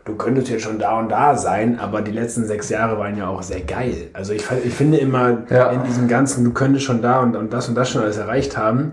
[0.05, 3.29] du könntest jetzt schon da und da sein, aber die letzten sechs Jahre waren ja
[3.29, 4.09] auch sehr geil.
[4.13, 5.71] Also ich, ich finde immer Ja.
[5.71, 8.57] in diesem ganzen, du könntest schon da und, und das und das schon alles erreicht
[8.57, 8.93] haben,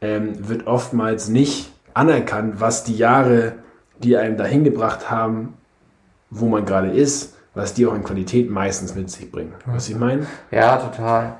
[0.00, 3.52] ähm, wird oftmals nicht anerkannt, was die Jahre,
[3.98, 5.54] die einem dahin gebracht haben,
[6.30, 9.52] wo man gerade ist, was die auch in Qualität meistens mit sich bringen.
[9.66, 10.26] Was ich meine?
[10.50, 11.34] Ja, total.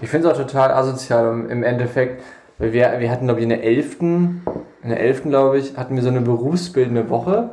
[0.00, 2.22] Ich finde es auch total asozial im Endeffekt.
[2.58, 4.42] Weil wir, wir hatten, glaube ich, in der 11., in
[4.84, 7.50] der 11., glaube ich, hatten wir so eine berufsbildende Woche,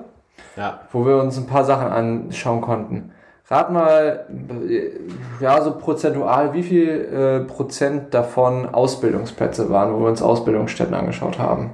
[0.56, 0.82] Ja.
[0.92, 3.12] wo wir uns ein paar Sachen anschauen konnten.
[3.50, 4.26] Rat mal,
[5.42, 11.38] ja, so prozentual, wie viel äh, Prozent davon Ausbildungsplätze waren, wo wir uns Ausbildungsstätten angeschaut
[11.40, 11.72] haben?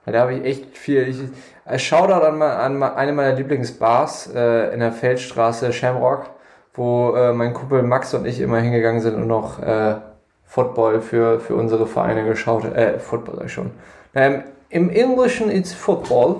[0.05, 1.07] Da habe ich echt viel.
[1.07, 1.17] Ich,
[1.65, 6.29] äh, Shoutout an, an ma- eine meiner Lieblingsbars äh, in der Feldstraße, Shamrock,
[6.77, 9.95] wo äh, mein Kumpel Max und ich immer hingegangen sind und noch äh,
[10.45, 13.71] Football für, für unsere Vereine geschaut Äh, Football schon.
[14.15, 16.37] Ähm, Im Englischen ist Football.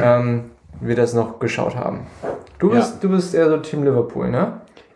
[0.00, 2.06] Ähm, wir das noch geschaut haben.
[2.58, 2.76] Du Ja.
[2.76, 4.52] bist, du bist eher so Team Liverpool, ne?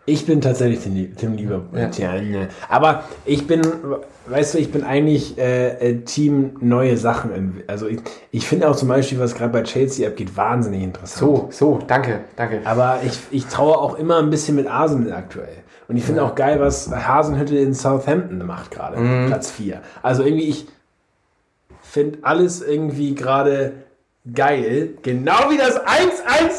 [0.07, 1.63] Ich bin tatsächlich Tim, Tim Lieber.
[1.73, 2.13] Ja.
[2.21, 2.49] Ne.
[2.69, 3.61] Aber ich bin,
[4.27, 7.63] weißt du, ich bin eigentlich äh, äh, Team neue Sachen.
[7.67, 7.99] Also ich,
[8.31, 11.19] ich finde auch zum Beispiel, was gerade bei Chelsea abgeht, wahnsinnig interessant.
[11.19, 12.61] So, so, danke, danke.
[12.65, 15.57] Aber ich, ich traue auch immer ein bisschen mit Arsenal aktuell.
[15.87, 18.97] Und ich finde auch geil, was Hasenhütte in Southampton macht gerade.
[19.27, 19.81] Platz 4.
[20.01, 20.67] Also irgendwie, ich
[21.81, 23.73] finde alles irgendwie gerade
[24.33, 24.95] geil.
[25.03, 25.85] Genau wie das 1-1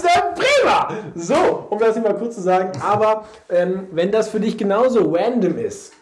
[0.02, 0.15] der
[0.66, 0.88] Bremer.
[1.14, 2.72] So, um das hier mal kurz zu sagen.
[2.80, 5.92] Aber ähm, wenn das für dich genauso random ist,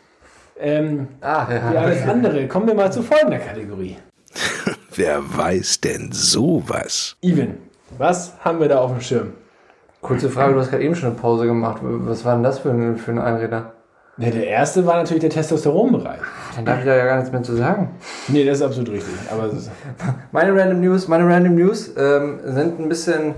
[0.58, 3.96] ähm, Ah, wie alles andere, kommen wir mal zu folgender Kategorie.
[4.94, 7.16] Wer weiß denn sowas?
[7.22, 7.58] Even,
[7.98, 9.32] was haben wir da auf dem Schirm?
[10.00, 11.78] Kurze Frage, du hast gerade eben schon eine Pause gemacht.
[11.82, 13.72] Was war denn das für ein, für ein Einräder?
[14.16, 16.20] Ja, der erste war natürlich der Testosteronbereich.
[16.54, 17.96] Dann darf ich da ja gar nichts mehr zu sagen.
[18.28, 19.14] Nee, das ist absolut richtig.
[19.32, 19.50] Aber
[20.32, 23.34] Meine Random News, meine Random News ähm, sind ein bisschen.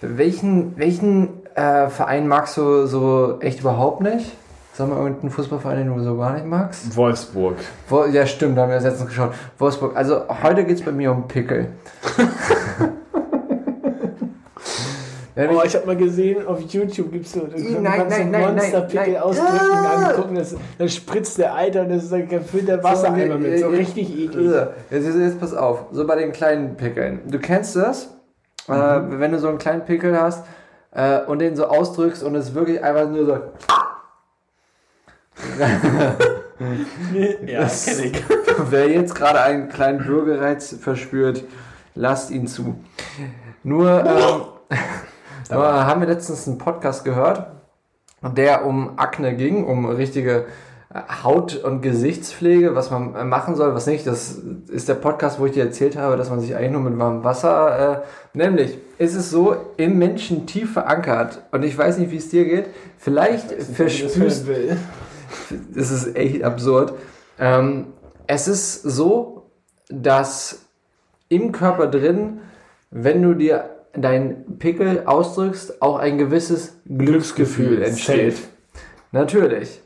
[0.00, 4.32] Welchen, welchen äh, Verein magst du so echt überhaupt nicht?
[4.74, 6.96] Sag mal irgendeinen Fußballverein, den du so gar nicht magst.
[6.96, 7.56] Wolfsburg.
[7.88, 9.32] Wo, ja, stimmt, da haben wir das letztens geschaut.
[9.58, 9.96] Wolfsburg.
[9.96, 11.66] Also heute geht es bei mir um Pickel.
[15.34, 19.52] Wenn Oh, ich- habe mal gesehen, auf YouTube gibt es so, so nein, Monsterpickel ausdrücken,
[19.60, 20.08] Ah!
[20.10, 23.66] angucken, das, dann spritzt der Alter und das ist dann gefüllt der Wassereimer mit, so
[23.70, 24.50] äh, richtig eklig.
[24.90, 27.20] Jetzt, jetzt pass auf, so bei den kleinen Pickeln.
[27.30, 28.17] Du kennst das,
[28.68, 29.20] äh, Mhm.
[29.20, 30.44] wenn du so einen kleinen Pickel hast
[30.92, 33.40] äh, und den so ausdrückst und es wirklich einfach nur so.
[37.46, 38.24] Ja, das kenne ich.
[38.70, 41.44] Wer jetzt gerade einen kleinen Bürgerreiz verspürt,
[41.94, 42.82] lasst ihn zu.
[43.62, 44.76] Nur, ähm,
[45.50, 47.46] nur haben wir letztens einen Podcast gehört,
[48.22, 50.44] der um Akne ging, um richtige äh,
[50.94, 54.06] Haut- und Gesichtspflege, was man äh, machen soll, was nicht.
[54.06, 56.98] Das ist der Podcast, wo ich dir erzählt habe, dass man sich eigentlich nur mit
[56.98, 62.10] warmem Wasser, äh, nämlich ist es so im Menschen tief verankert und ich weiß nicht,
[62.10, 62.66] wie es dir geht.
[62.96, 64.78] Vielleicht verspürst will.
[65.74, 66.94] das ist echt absurd.
[67.38, 67.88] Ähm,
[68.26, 69.50] es ist so,
[69.90, 70.66] dass
[71.28, 72.40] im Körper drin,
[72.90, 78.36] wenn du dir deinen Pickel ausdrückst, auch ein gewisses Glücksgefühl Glücksgefühl, entsteht.
[78.36, 78.48] safe.
[79.12, 79.82] Natürlich.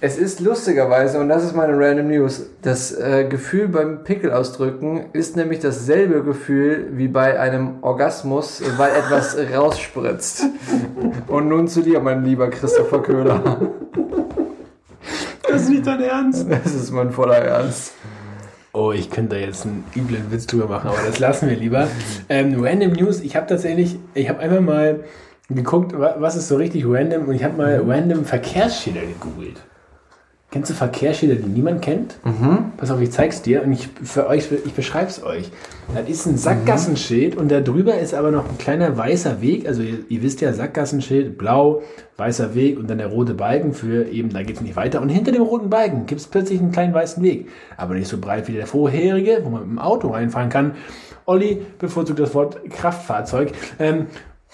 [0.00, 5.06] Es ist lustigerweise, und das ist meine Random News, das äh, Gefühl beim Pickel ausdrücken
[5.12, 10.44] ist nämlich dasselbe Gefühl wie bei einem Orgasmus, weil etwas rausspritzt.
[11.26, 13.58] Und nun zu dir, mein lieber Christopher Köhler.
[15.48, 16.46] Das ist nicht dein Ernst.
[16.48, 17.92] Das ist mein voller Ernst.
[18.72, 21.88] Oh, ich könnte da jetzt einen üblen Witz drüber machen, aber das lassen wir lieber.
[22.28, 25.00] Ähm, Random News, ich habe tatsächlich, ich habe einfach mal
[25.48, 29.60] geguckt, wa- was ist so richtig random und ich habe mal random Verkehrsschilder gegoogelt.
[30.50, 32.16] Kennst du Verkehrsschilder, die niemand kennt?
[32.76, 35.48] Pass auf, ich zeig's dir und ich für euch, ich beschreib's euch.
[35.94, 39.68] Das ist ein Sackgassenschild und da drüber ist aber noch ein kleiner weißer Weg.
[39.68, 41.82] Also ihr, ihr wisst ja, Sackgassenschild, blau,
[42.16, 45.00] weißer Weg und dann der rote Balken für eben, da geht's nicht weiter.
[45.00, 47.48] Und hinter dem roten Balken gibt's plötzlich einen kleinen weißen Weg.
[47.76, 50.74] Aber nicht so breit wie der vorherige, wo man mit dem Auto reinfahren kann.
[51.26, 53.52] Olli bevorzugt das Wort Kraftfahrzeug.
[53.78, 54.06] Ähm,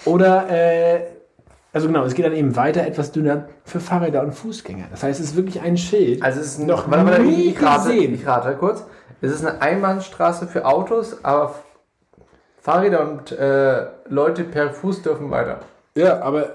[0.05, 1.01] oder äh,
[1.77, 4.87] also genau, es geht dann eben weiter, etwas dünner für Fahrräder und Fußgänger.
[4.91, 6.23] Das heißt, es ist wirklich ein Schild.
[6.23, 8.15] Also es ist ein, noch warte, warte, nie ich, rate, gesehen.
[8.15, 8.87] ich rate kurz.
[9.21, 11.55] Es ist eine Einbahnstraße für Autos, aber
[12.63, 15.59] Fahrräder und äh, Leute per Fuß dürfen weiter.
[15.95, 16.47] Ja, aber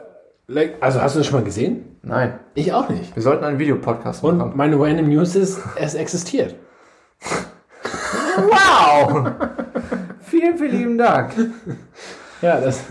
[0.79, 1.99] also hast du das schon mal gesehen?
[2.01, 2.39] Nein.
[2.55, 3.15] Ich auch nicht.
[3.15, 4.53] Wir sollten einen Videopodcast Und machen.
[4.55, 6.55] meine random News ist, es existiert.
[8.37, 9.33] Wow!
[10.21, 11.33] vielen, vielen lieben Dank.
[12.41, 12.85] Ja, das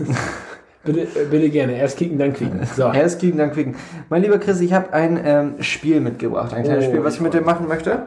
[0.83, 1.77] bitte, äh, bitte gerne.
[1.77, 2.65] Erst kicken, dann quieken.
[2.75, 2.83] So.
[2.93, 3.75] Erst kriegen, dann kriegen.
[4.09, 6.53] Mein lieber Chris, ich habe ein ähm, Spiel mitgebracht.
[6.53, 8.03] Ein kleines Oh, Spiel, was ich ich mit dir machen möchte.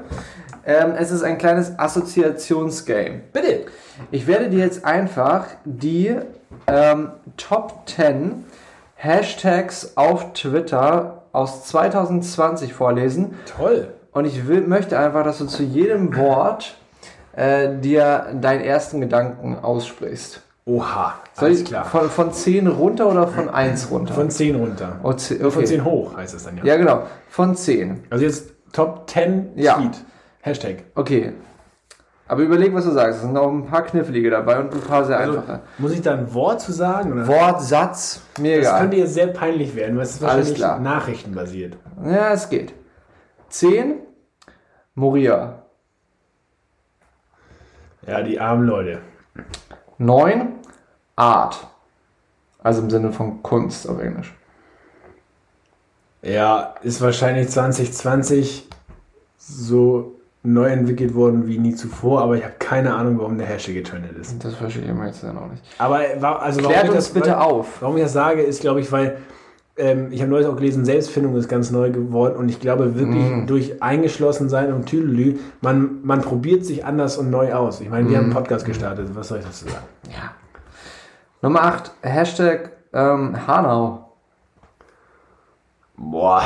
[0.66, 3.20] Ähm, es ist ein kleines Assoziationsgame.
[3.32, 3.66] Bitte.
[4.10, 6.16] Ich werde dir jetzt einfach die
[6.66, 8.44] ähm, Top 10
[8.96, 13.34] Hashtags auf Twitter aus 2020 vorlesen.
[13.56, 13.88] Toll.
[14.12, 16.76] Und ich will, möchte einfach, dass du zu jedem Wort
[17.36, 20.40] äh, dir deinen ersten Gedanken aussprichst.
[20.66, 21.14] Oha.
[21.34, 21.84] Soll Alles klar.
[21.84, 24.14] Von, von 10 runter oder von 1 runter?
[24.14, 24.98] Von 10 runter.
[25.02, 25.64] oh, 10, Von okay.
[25.64, 26.64] 10 hoch heißt es dann ja.
[26.64, 27.02] Ja, genau.
[27.28, 28.04] Von 10.
[28.10, 29.74] Also jetzt Top 10 Ja.
[29.74, 30.04] Tweet.
[30.40, 30.84] Hashtag.
[30.94, 31.32] Okay.
[32.26, 33.16] Aber überleg, was du sagst.
[33.16, 35.60] Es sind noch ein paar knifflige dabei und ein paar sehr Also, einfache.
[35.76, 37.12] muss ich da ein Wort zu sagen?
[37.12, 37.26] Oder?
[37.28, 38.80] Wort, Satz, mir Das egal.
[38.80, 40.78] könnte jetzt sehr peinlich werden, weil es ist Alles wahrscheinlich klar.
[40.80, 41.76] nachrichtenbasiert.
[42.02, 42.72] Ja, es geht.
[43.50, 43.96] 10.
[44.94, 45.62] Moria.
[48.06, 49.00] Ja, die armen Leute.
[49.98, 50.53] 9.
[51.16, 51.66] Art.
[52.62, 54.34] Also im Sinne von Kunst auf Englisch.
[56.22, 58.68] Ja, ist wahrscheinlich 2020
[59.36, 63.74] so neu entwickelt worden wie nie zuvor, aber ich habe keine Ahnung, warum der Hashtag
[63.74, 64.42] getrennt ist.
[64.44, 65.62] Das verstehe ich mir jetzt dann auch nicht.
[65.78, 66.00] Aber
[66.42, 67.80] also Klärt uns das, bitte weil, auf.
[67.80, 69.18] Warum ich das sage, ist, glaube ich, weil
[69.76, 73.24] ähm, ich habe neulich auch gelesen, Selbstfindung ist ganz neu geworden und ich glaube wirklich
[73.24, 73.46] Mm.
[73.46, 77.80] durch eingeschlossen sein und Tüdelü, man, man probiert sich anders und neu aus.
[77.80, 78.18] Ich meine, wir Mm.
[78.18, 79.84] haben einen Podcast gestartet, was soll ich dazu sagen?
[80.10, 80.30] Ja.
[81.44, 81.90] Nummer 8.
[82.00, 84.12] Hashtag ähm, Hanau.
[85.94, 86.42] Boah.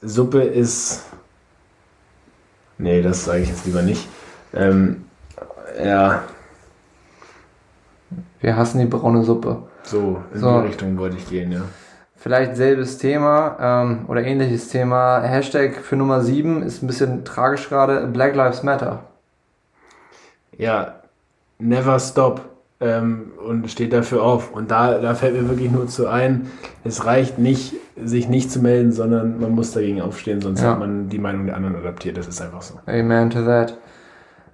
[0.00, 1.04] Suppe ist.
[2.78, 4.08] Nee, das sage ich jetzt lieber nicht.
[4.52, 5.06] Ähm,
[5.76, 6.22] ja,
[8.40, 9.64] Wir hassen die braune Suppe.
[9.82, 10.60] so in So.
[10.60, 11.62] die Richtung wollte ich gehen, ja.
[12.14, 15.22] Vielleicht selbes Thema ähm, oder ähnliches Thema.
[15.22, 18.06] Hashtag für Nummer 7 ist ein bisschen tragisch gerade.
[18.06, 19.02] Black Lives Matter.
[20.56, 21.00] Ja,
[21.58, 22.40] never stop.
[22.80, 24.52] Ähm, und steht dafür auf.
[24.52, 26.50] Und da, da fällt mir wirklich nur zu ein,
[26.82, 30.72] es reicht nicht, sich nicht zu melden, sondern man muss dagegen aufstehen, sonst Ja.
[30.72, 32.16] hat man die Meinung der anderen adaptiert.
[32.18, 32.74] Das ist einfach so.
[32.86, 33.78] Amen to that.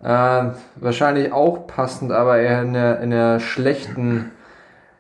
[0.03, 4.31] Äh, wahrscheinlich auch passend, aber eher in der, in der schlechten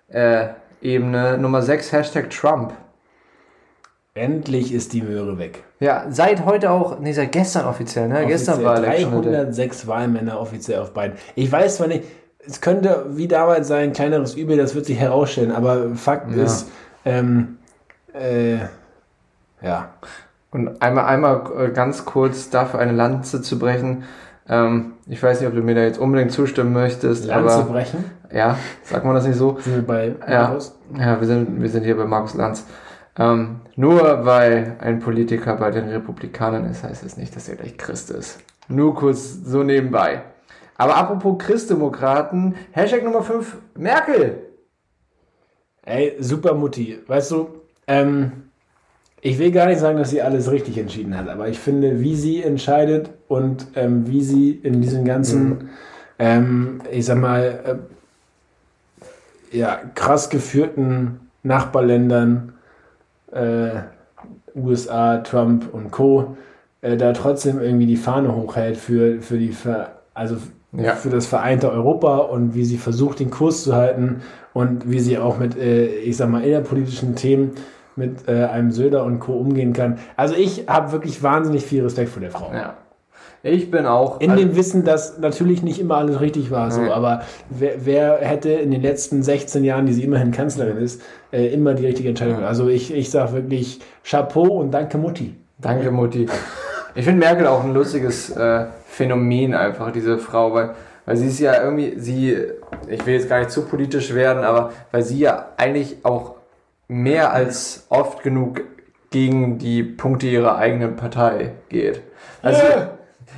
[0.08, 0.48] äh,
[0.80, 1.36] Ebene.
[1.38, 2.72] Nummer 6, Hashtag Trump.
[4.20, 5.64] Endlich ist die Möhre weg.
[5.80, 8.26] Ja, seit heute auch, nee, seit gestern offiziell, ne?
[8.26, 9.30] gestern Offiziell war Election Day.
[9.30, 11.16] 306 Wahlmänner offiziell auf beiden.
[11.36, 12.04] Ich weiß zwar nicht,
[12.46, 16.42] es könnte wie damals sein, kleineres Übel, das wird sich herausstellen, aber Fakt Ja.
[16.44, 16.68] ist,
[17.04, 17.56] ähm,
[18.12, 18.56] äh,
[19.62, 19.88] ja,
[20.50, 24.04] Und einmal, einmal äh, ganz kurz dafür eine Lanze zu brechen.
[24.48, 28.04] Ähm, ich weiß nicht, ob du mir da jetzt unbedingt zustimmen möchtest, Lanze aber brechen.
[28.32, 29.58] ja, sagt man das nicht so?
[29.60, 30.74] Sind wir bei Ja, Markus?
[30.98, 32.66] ja wir, sind, wir sind hier bei Markus Lanz.
[33.18, 37.76] Ähm, nur weil ein Politiker bei den Republikanern ist, heißt es nicht, dass er gleich
[37.76, 38.40] Christ ist.
[38.68, 40.22] Nur kurz so nebenbei.
[40.76, 44.38] Aber apropos Christdemokraten, Hashtag Nummer 5, Merkel.
[45.82, 46.98] Ey, super Mutti.
[47.06, 47.48] Weißt du,
[47.86, 48.50] ähm,
[49.20, 52.14] ich will gar nicht sagen, dass sie alles richtig entschieden hat, aber ich finde, wie
[52.14, 55.70] sie entscheidet und ähm, wie sie in diesen ganzen,
[56.18, 57.80] ähm, ich sag mal,
[59.52, 62.54] äh, ja, krass geführten Nachbarländern,
[63.32, 63.80] äh,
[64.54, 66.36] USA, Trump und Co.,
[66.82, 70.36] äh, da trotzdem irgendwie die Fahne hochhält für, für die, Ver also
[70.72, 70.94] Ja.
[70.94, 75.18] für das vereinte Europa und wie sie versucht, den Kurs zu halten und wie sie
[75.18, 77.52] auch mit, äh, ich sag mal, innerpolitischen Themen
[77.96, 79.32] mit äh, einem Söder und Co.
[79.32, 79.98] umgehen kann.
[80.16, 82.50] Also ich habe wirklich wahnsinnig viel Respekt vor der Frau.
[82.52, 82.74] Ja.
[83.42, 84.20] Ich bin auch.
[84.20, 88.18] In also- dem Wissen, dass natürlich nicht immer alles richtig war, so, aber wer, wer
[88.18, 91.00] hätte in den letzten 16 Jahren, die sie immerhin Kanzlerin ist,
[91.32, 92.44] äh, immer die richtige Entscheidung?
[92.44, 95.34] Also ich, ich sage wirklich Chapeau und danke Mutti.
[95.58, 96.26] Danke, Mutti.
[96.94, 100.70] Ich finde Merkel auch ein lustiges äh, Phänomen einfach, diese Frau, weil,
[101.06, 102.36] Weil sie ist ja irgendwie, sie,
[102.88, 106.34] ich will jetzt gar nicht zu politisch werden, aber weil sie ja eigentlich auch
[106.88, 108.62] mehr als oft genug
[109.10, 112.00] gegen die Punkte ihrer eigenen Partei geht.
[112.42, 112.90] Also, Ja.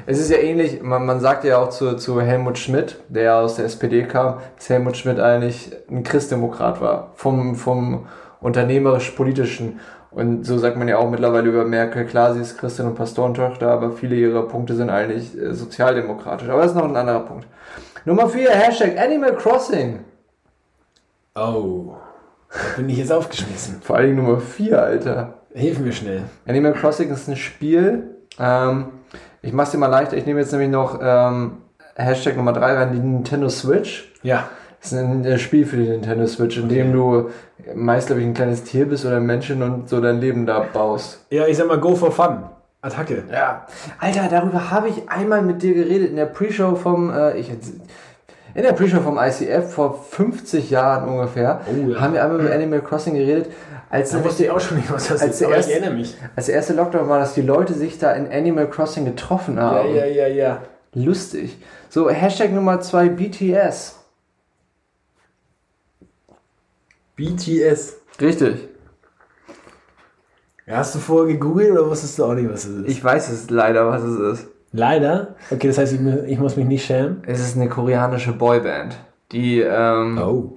[0.06, 3.56] Es ist ja ähnlich, man, man sagt ja auch zu, zu Helmut Schmidt, der aus
[3.56, 7.12] der SPD kam, dass Helmut Schmidt eigentlich ein Christdemokrat war.
[7.14, 8.06] Vom, vom
[8.40, 9.80] unternehmerisch-politischen.
[10.10, 13.70] Und so sagt man ja auch mittlerweile über Merkel, klar, sie ist Christin und Pastorentochter,
[13.70, 16.48] aber viele ihrer Punkte sind eigentlich äh, sozialdemokratisch.
[16.48, 17.46] Aber das ist noch ein anderer Punkt.
[18.04, 20.00] Nummer 4, Hashtag Animal Crossing.
[21.34, 21.94] Oh,
[22.50, 23.80] da bin ich jetzt aufgeschmissen.
[23.80, 25.34] Vor allen Dingen Nummer 4, Alter.
[25.54, 26.24] Hilf mir schnell.
[26.46, 28.16] Animal Crossing ist ein Spiel.
[28.38, 28.88] Ähm,
[29.42, 30.16] ich mach's dir mal leichter.
[30.16, 31.58] Ich nehme jetzt nämlich noch ähm,
[31.96, 34.12] Hashtag Nummer 3 rein, die Nintendo Switch.
[34.22, 34.48] Ja.
[34.80, 37.30] Das ist ein Spiel für die Nintendo Switch, in dem du
[37.74, 40.60] meist, glaube ich, ein kleines Tier bist oder ein Menschen und so dein Leben da
[40.60, 41.24] baust.
[41.30, 42.44] Ja, ich sag mal, go for fun.
[42.80, 43.22] Attacke.
[43.30, 43.66] Ja.
[44.00, 47.48] Alter, darüber habe ich einmal mit dir geredet in der Pre-Show vom, äh, ich,
[48.54, 52.00] in der Pre-Show vom ICF vor 50 Jahren ungefähr, Oh, ja.
[52.00, 53.50] haben wir einmal über Animal Crossing geredet,
[53.90, 56.16] als Da wusste ich auch schon nicht, was das Als ist, aber ich erinnere mich.
[56.36, 59.62] als der erste Lockdown war, dass die Leute sich da in Animal Crossing getroffen Ja,
[59.62, 59.94] haben.
[59.94, 60.62] ja, ja, ja.
[60.94, 61.56] Lustig.
[61.88, 63.96] So, Hashtag Nummer 2 BTS.
[67.16, 67.96] BTS.
[68.20, 68.68] Richtig.
[70.66, 72.88] Ja, hast du vorher gegoogelt oder wusstest du auch nicht, was es ist?
[72.88, 74.48] Ich weiß es leider, was es ist.
[74.72, 75.34] Leider.
[75.50, 77.22] Okay, das heißt, ich, ich muss mich nicht schämen.
[77.26, 78.96] Es ist eine koreanische Boyband,
[79.32, 80.52] die, ähm, Oh.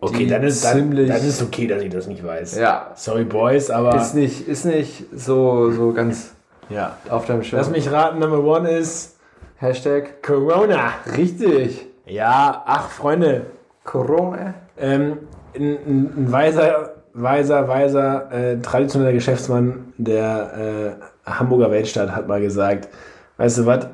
[0.00, 2.58] Okay, dann ist, dann, ziemlich- dann ist okay, dass ich das nicht weiß.
[2.58, 6.34] ja, Sorry, Boys, aber ist nicht, ist nicht so, so ganz
[6.68, 6.98] ja.
[7.08, 7.58] auf deinem Schirm.
[7.58, 9.16] Lass mich raten, Number One ist
[9.56, 10.90] Hashtag Corona.
[11.16, 11.86] richtig.
[12.04, 13.46] Ja, ach, Freunde.
[13.84, 14.52] Corona.
[14.78, 15.18] Ähm,
[15.54, 22.42] ein, ein, ein weiser, weiser, weiser, äh, traditioneller Geschäftsmann der äh, Hamburger Weltstadt hat mal
[22.42, 22.88] gesagt,
[23.36, 23.86] weißt du was,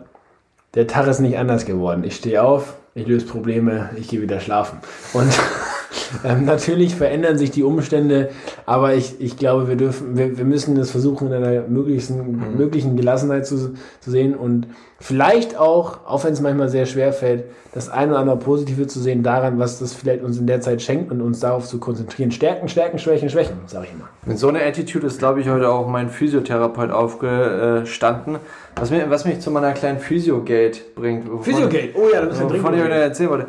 [0.75, 2.05] der Tag ist nicht anders geworden.
[2.05, 4.79] Ich stehe auf, ich löse Probleme, ich gehe wieder schlafen.
[5.13, 5.33] Und
[6.25, 8.31] ähm, natürlich verändern sich die Umstände,
[8.67, 12.97] aber ich, ich glaube, wir dürfen, wir, wir müssen das versuchen, in einer möglichen, möglichen
[12.97, 14.67] Gelassenheit zu, zu sehen und
[14.99, 18.99] vielleicht auch, auch wenn es manchmal sehr schwer fällt, das eine oder andere Positive zu
[18.99, 22.33] sehen daran, was das vielleicht uns in der Zeit schenkt und uns darauf zu konzentrieren.
[22.33, 24.09] Stärken, Stärken, Schwächen, Schwächen, sage ich immer.
[24.27, 28.39] Mit so einer Attitude ist, glaube ich, heute auch mein Physiotherapeut aufgestanden,
[28.77, 31.27] was, mir, was mich zu meiner kleinen Physio-Gate bringt.
[31.45, 33.47] Physiogate, oh ja, da wir Wovon ich dringend heute erzählen wollte.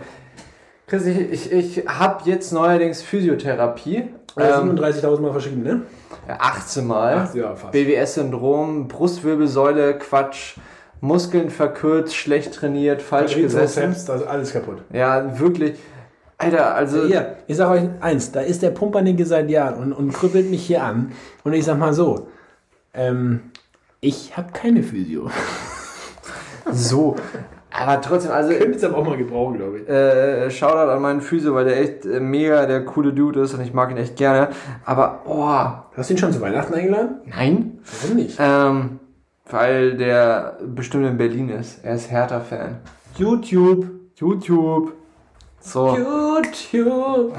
[0.91, 4.09] Chris, ich, ich, ich habe jetzt neuerdings Physiotherapie.
[4.35, 5.83] Äh, Ähm, 37.000 Mal verschrieben, ne?
[6.27, 7.29] 18 Mal.
[7.29, 7.55] Ach, ja.
[7.71, 10.57] BWS-Syndrom, Brustwirbelsäule, Quatsch,
[10.99, 13.95] Muskeln verkürzt, schlecht trainiert, falsch gesessen.
[14.05, 14.79] Da ist alles kaputt.
[14.91, 15.79] Ja, wirklich.
[16.37, 17.05] Alter, also.
[17.05, 20.65] Hier, ich sage euch eins, da ist der Pumpernicke seit Jahren und, und krüppelt mich
[20.65, 21.13] hier an.
[21.45, 22.27] Und ich sag mal so,
[22.93, 23.51] ähm,
[24.01, 25.31] ich habe keine Physio.
[26.69, 27.15] So.
[27.71, 28.53] Aber trotzdem, also.
[28.53, 29.89] Könnte es aber auch mal gebrauchen, glaube ich.
[29.89, 33.61] Äh, Shoutout an meinen Physio, weil der echt äh, mega der coole Dude ist und
[33.61, 34.49] ich mag ihn echt gerne.
[34.85, 37.21] Aber, oh, Hast du ihn schon zu Weihnachten eingeladen?
[37.25, 37.79] nein.
[38.01, 38.37] Warum nicht?
[38.39, 38.99] Ähm,
[39.49, 41.83] weil der bestimmt in Berlin ist.
[41.83, 42.77] Er ist Hertha-Fan.
[43.17, 43.85] YouTube.
[44.15, 44.93] YouTube.
[45.63, 45.95] So.
[45.95, 47.33] YouTube,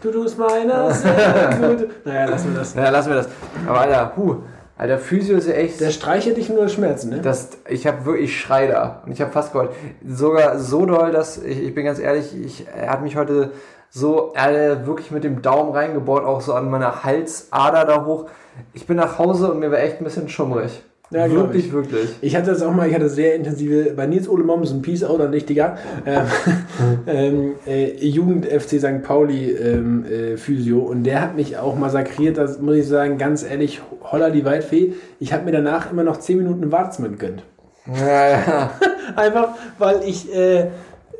[0.00, 0.88] du tust meiner.
[2.04, 2.74] Naja, lassen wir das.
[2.74, 3.28] Ja, lassen wir das.
[3.66, 4.36] Aber Alter, huh.
[4.76, 5.80] Alter, Physio ist ja echt.
[5.80, 7.20] Der streichelt dich nur Schmerzen, ne?
[7.20, 9.02] Das, ich habe wirklich, ich schrei da.
[9.06, 9.70] Und ich habe fast geheult.
[10.04, 13.52] Sogar so doll, dass, ich, ich bin ganz ehrlich, ich, er hat mich heute
[13.90, 18.26] so, er wirklich mit dem Daumen reingebohrt, auch so an meiner Halsader da hoch.
[18.72, 20.82] Ich bin nach Hause und mir war echt ein bisschen schummrig.
[21.14, 21.72] Ja, wirklich, ich.
[21.72, 22.10] wirklich.
[22.22, 25.20] Ich hatte das auch mal, ich hatte sehr intensive, bei Nils Ole Mommsen, Peace Out
[25.20, 26.26] an dich, Digga, ähm,
[27.06, 29.02] ähm, äh, Jugend FC St.
[29.04, 33.44] Pauli ähm, äh, Physio und der hat mich auch massakriert, das muss ich sagen, ganz
[33.44, 34.94] ehrlich, holla die Waldfee.
[35.20, 37.44] Ich habe mir danach immer noch 10 Minuten Wartezimmer gegönnt.
[37.86, 38.70] Ja, ja.
[39.16, 40.62] Einfach, weil ich äh,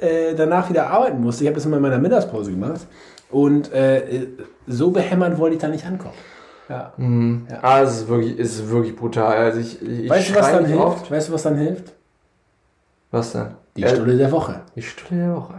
[0.01, 1.45] äh, danach wieder arbeiten musste.
[1.45, 2.81] Ich habe das immer in meiner Mittagspause gemacht
[3.31, 4.27] und äh, äh,
[4.67, 6.15] so behämmert wollte ich da nicht ankommen.
[6.69, 6.93] Ja.
[7.63, 9.37] Ah, es ist wirklich, es ist wirklich brutal.
[9.37, 10.83] Also ich, ich Weißt du, was dann hilft?
[10.83, 11.11] oft.
[11.11, 11.93] Weißt du, was dann hilft?
[13.11, 13.49] Was denn?
[13.77, 14.63] Die Äh, Stunde der Woche.
[14.75, 15.55] Die Stunde der Woche.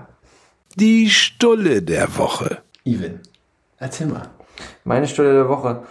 [0.75, 2.57] Die Stulle der Woche.
[2.83, 3.19] Even,
[3.77, 4.29] erzähl mal.
[4.83, 5.83] Meine Stunde der Woche.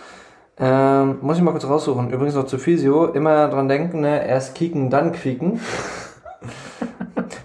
[0.58, 2.10] Ähm, muss ich mal kurz raussuchen.
[2.10, 3.06] Übrigens noch zu Physio.
[3.06, 4.26] Immer dran denken, ne?
[4.26, 5.60] Erst kicken, dann quieken.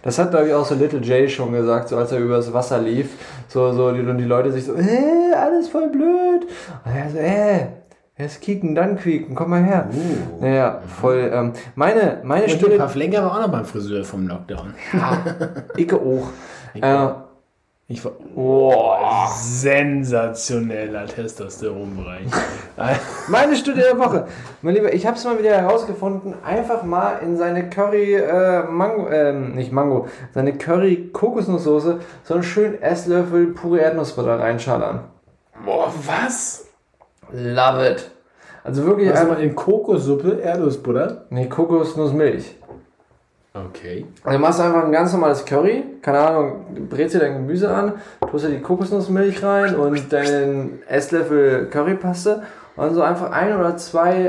[0.02, 2.80] Das hat, glaube ich, auch so Little J schon gesagt, so als er übers Wasser
[2.80, 3.10] lief.
[3.48, 6.48] So, so, die, und die Leute sich so, äh, alles voll blöd.
[6.86, 7.68] Und er so, äh,
[8.18, 9.90] erst kicken, dann quieken, komm mal her.
[9.92, 10.42] Uh.
[10.42, 14.28] Naja, voll, ähm, meine, meine Und Stunde, Paar Flenker war auch noch beim Friseur vom
[14.28, 14.74] Lockdown.
[15.78, 16.30] Icke auch.
[16.82, 17.08] Äh,
[17.88, 18.12] Ich war,
[19.30, 22.26] Boah, sensationeller Testosteronbereich.
[23.28, 24.26] Meine Studie der Woche.
[24.64, 26.34] Mein Lieber, ich habe es mal wieder herausgefunden.
[26.44, 32.44] Einfach mal in seine Curry äh, Mango, ähm, nicht Mango, seine Curry Kokosnusssoße so einen
[32.44, 35.02] schönen Esslöffel pure Erdnussbutter reinschallern.
[35.64, 36.66] Boah, was?
[37.32, 38.10] Love it.
[38.64, 39.38] Also wirklich Also einfach.
[39.38, 41.26] mal in Kokossuppe, Erdnussbutter.
[41.30, 42.56] Nee, Kokosnussmilch.
[43.68, 44.06] Okay.
[44.24, 47.94] Also du machst einfach ein ganz normales Curry, keine Ahnung, brätst dir dein Gemüse an,
[48.30, 52.44] tust dir die Kokosnussmilch rein und deinen Esslöffel Currypaste
[52.76, 54.26] und so einfach ein oder zwei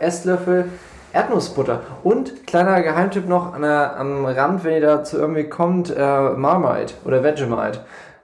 [0.00, 0.66] äh, Esslöffel
[1.12, 1.80] Erdnussbutter.
[2.04, 6.94] Und kleiner Geheimtipp noch an der, am Rand, wenn ihr dazu irgendwie kommt, äh, Marmite
[7.04, 7.80] oder Vegemite.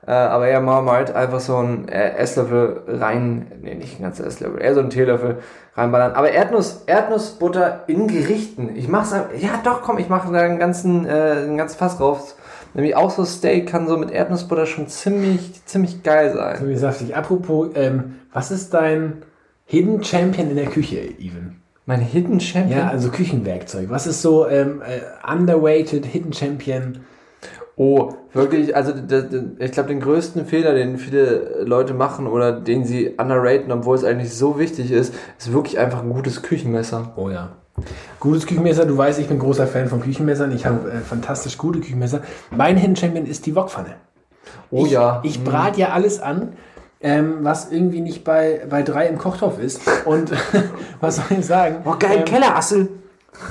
[0.07, 4.61] Äh, aber eher Marmite, einfach so ein äh, Esslöffel rein, nee, nicht ein ganzer Esslöffel,
[4.63, 5.39] eher so ein Teelöffel
[5.75, 6.13] reinballern.
[6.13, 8.77] Aber Erdnuss, Erdnussbutter in Gerichten.
[8.77, 11.99] Ich mach's, einfach- ja doch, komm, ich mache da einen ganzen, äh, einen ganzen Fass
[11.99, 12.37] drauf.
[12.75, 16.57] Nämlich auch so Steak kann so mit Erdnussbutter schon ziemlich, ziemlich geil sein.
[16.61, 17.17] So wie saftig.
[17.17, 19.23] Apropos, ähm, was ist dein
[19.65, 21.63] Hidden Champion in der Küche, Even?
[21.87, 22.79] Mein Hidden Champion.
[22.81, 23.91] Ja, also Küchenwerkzeug.
[23.91, 25.01] Was ist so ähm, äh,
[25.33, 26.99] underrated Hidden Champion?
[27.79, 32.53] Oh, wirklich, also d- d- ich glaube, den größten Fehler, den viele Leute machen oder
[32.53, 37.13] den sie underraten, obwohl es eigentlich so wichtig ist, ist wirklich einfach ein gutes Küchenmesser.
[37.17, 37.51] Oh ja.
[38.19, 38.87] Gutes Küchenmesser.
[38.87, 40.53] Du weißt, ich bin großer Fan von Küchenmessern.
[40.53, 42.23] Ich habe äh, fantastisch gute Küchenmesser.
[42.51, 43.97] Mein Hidden Champion ist die Wokpfanne.
[44.71, 45.21] Oh ich, ja.
[45.23, 46.55] Ich brate ja alles an,
[47.03, 49.83] ähm, was irgendwie nicht bei, bei drei im Kochtopf ist.
[50.07, 50.33] Und
[51.01, 51.83] was soll ich sagen?
[51.85, 52.89] Oh, geil, Ähm, Kellerassel.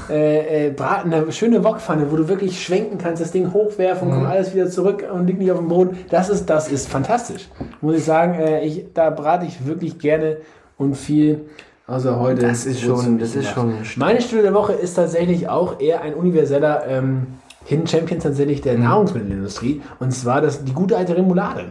[0.09, 4.25] Äh, äh, braten, eine schöne Wokpfanne, wo du wirklich schwenken kannst, das Ding hochwerfen, kommt
[4.27, 5.97] alles wieder zurück und liegt nicht auf dem Boden.
[6.09, 7.47] Das ist, das ist fantastisch.
[7.81, 10.37] Muss ich sagen, äh, ich, da brate ich wirklich gerne
[10.77, 11.45] und viel.
[11.87, 12.41] Also heute.
[12.41, 16.15] Das ist schon- das ist schon Meine Studie der Woche ist tatsächlich auch eher ein
[16.15, 17.27] universeller ähm,
[17.65, 18.63] Hidden Champion tatsächlich Mhm.
[18.63, 19.81] der Nahrungsmittelindustrie.
[19.99, 21.65] Und zwar das, die gute alte Remoulade.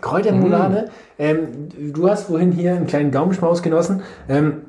[0.00, 0.86] Kräuterremoulade.
[0.86, 0.90] Mhm.
[1.18, 4.02] Ähm, du hast vorhin hier einen kleinen Gaumenschmaus genossen.
[4.28, 4.62] Ähm,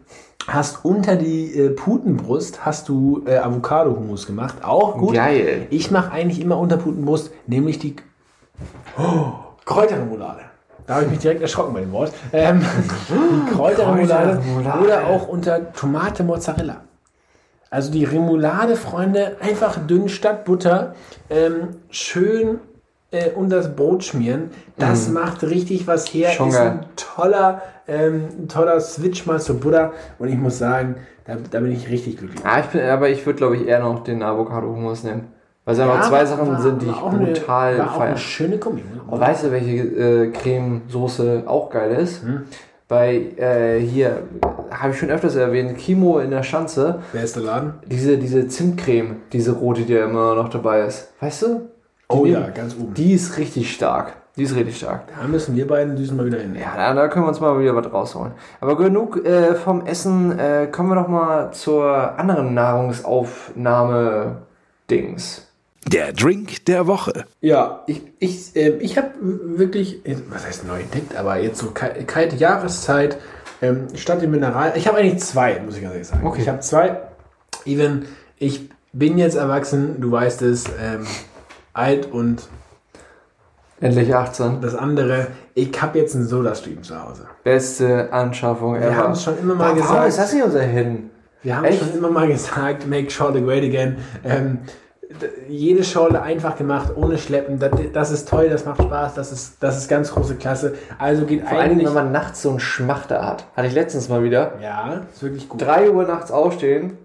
[0.47, 4.63] hast unter die äh, Putenbrust hast du äh, Avocado-Hummus gemacht.
[4.63, 5.15] Auch gut.
[5.15, 5.67] Geil.
[5.69, 7.95] Ich mache eigentlich immer unter Putenbrust, nämlich die
[8.97, 9.33] oh,
[9.65, 10.41] Kräuterremoulade.
[10.85, 12.11] Da habe ich mich direkt erschrocken bei dem Wort.
[12.33, 12.61] Ähm,
[13.09, 14.83] die Kräuterremoulade Kräuterremoulade.
[14.83, 16.81] oder auch unter Tomate Mozzarella.
[17.69, 20.93] Also die Remoulade, Freunde, einfach dünn statt Butter,
[21.29, 22.59] ähm, schön
[23.13, 24.49] äh, unter das Brot schmieren.
[24.77, 26.29] Das macht richtig was her.
[26.31, 29.93] Schon ist ein toller, ähm, toller Switch mal zur Butter.
[30.19, 30.95] Und ich muss sagen,
[31.25, 32.41] da, da bin ich richtig glücklich.
[32.43, 35.27] Ah, ich bin, aber ich würde, glaube ich, eher noch den Avocado-Hummus nehmen.
[35.65, 38.07] Weil es einfach Ja, zwei war- Sachen war- sind, die ich eine- brutal auch feiere.
[38.09, 38.83] eine schöne Kombi.
[39.07, 42.23] Und weißt du, welche äh, Cremesoße auch geil ist?
[42.23, 42.41] Hm?
[42.89, 44.23] Bei äh, hier,
[44.69, 46.99] habe ich schon öfters erwähnt, Kimo in der Schanze.
[47.13, 47.73] Wer ist der Laden?
[47.89, 51.13] Diese, diese Zimtcreme, diese rote, die ja immer noch dabei ist.
[51.21, 51.61] Weißt du?
[52.13, 52.93] Die Oh ja, ganz oben.
[52.93, 54.13] Die ist richtig stark.
[54.35, 55.03] Die ist richtig stark.
[55.19, 56.55] Da müssen wir beiden düsen mal wieder hin.
[56.55, 58.31] Ja, da, da können wir uns mal wieder was rausholen.
[58.61, 60.37] Aber genug äh, vom Essen.
[60.39, 65.47] Äh, kommen wir doch mal zur anderen Nahrungsaufnahme-Dings.
[65.87, 67.25] Der Drink der Woche.
[67.41, 69.99] Ja, ich, ich, äh, ich habe wirklich,
[70.29, 73.17] was heißt neu entdeckt, aber jetzt so kal- kalte Jahreszeit,
[73.61, 74.71] ähm, statt dem Mineral.
[74.75, 76.25] Ich habe eigentlich zwei, muss ich ganz ehrlich sagen.
[76.25, 76.41] Okay.
[76.41, 77.01] Ich habe zwei.
[77.65, 78.05] Even,
[78.37, 81.05] ich bin jetzt erwachsen, du weißt es, ähm,
[81.73, 82.47] alt und
[83.81, 84.61] Endlich 18.
[84.61, 87.25] das andere, ich habe jetzt einen Soda-Stream zu Hause.
[87.43, 90.07] Beste Anschaffung Wir haben es schon immer mal Warum gesagt.
[90.07, 91.09] ist das nicht unser Hidden?
[91.41, 91.79] Wir haben Echt?
[91.79, 93.97] schon immer mal gesagt, make Schorle great again.
[94.23, 94.59] Ähm,
[95.49, 97.59] jede Schorle einfach gemacht, ohne Schleppen.
[97.59, 100.75] Das, das ist toll, das macht Spaß, das ist, das ist ganz große Klasse.
[100.97, 103.45] Also geht Vor allem, wenn man nachts so einen Schmachter hat.
[103.55, 104.53] Hatte ich letztens mal wieder.
[104.61, 105.61] ja, ist wirklich gut.
[105.61, 106.97] 3 Uhr nachts aufstehen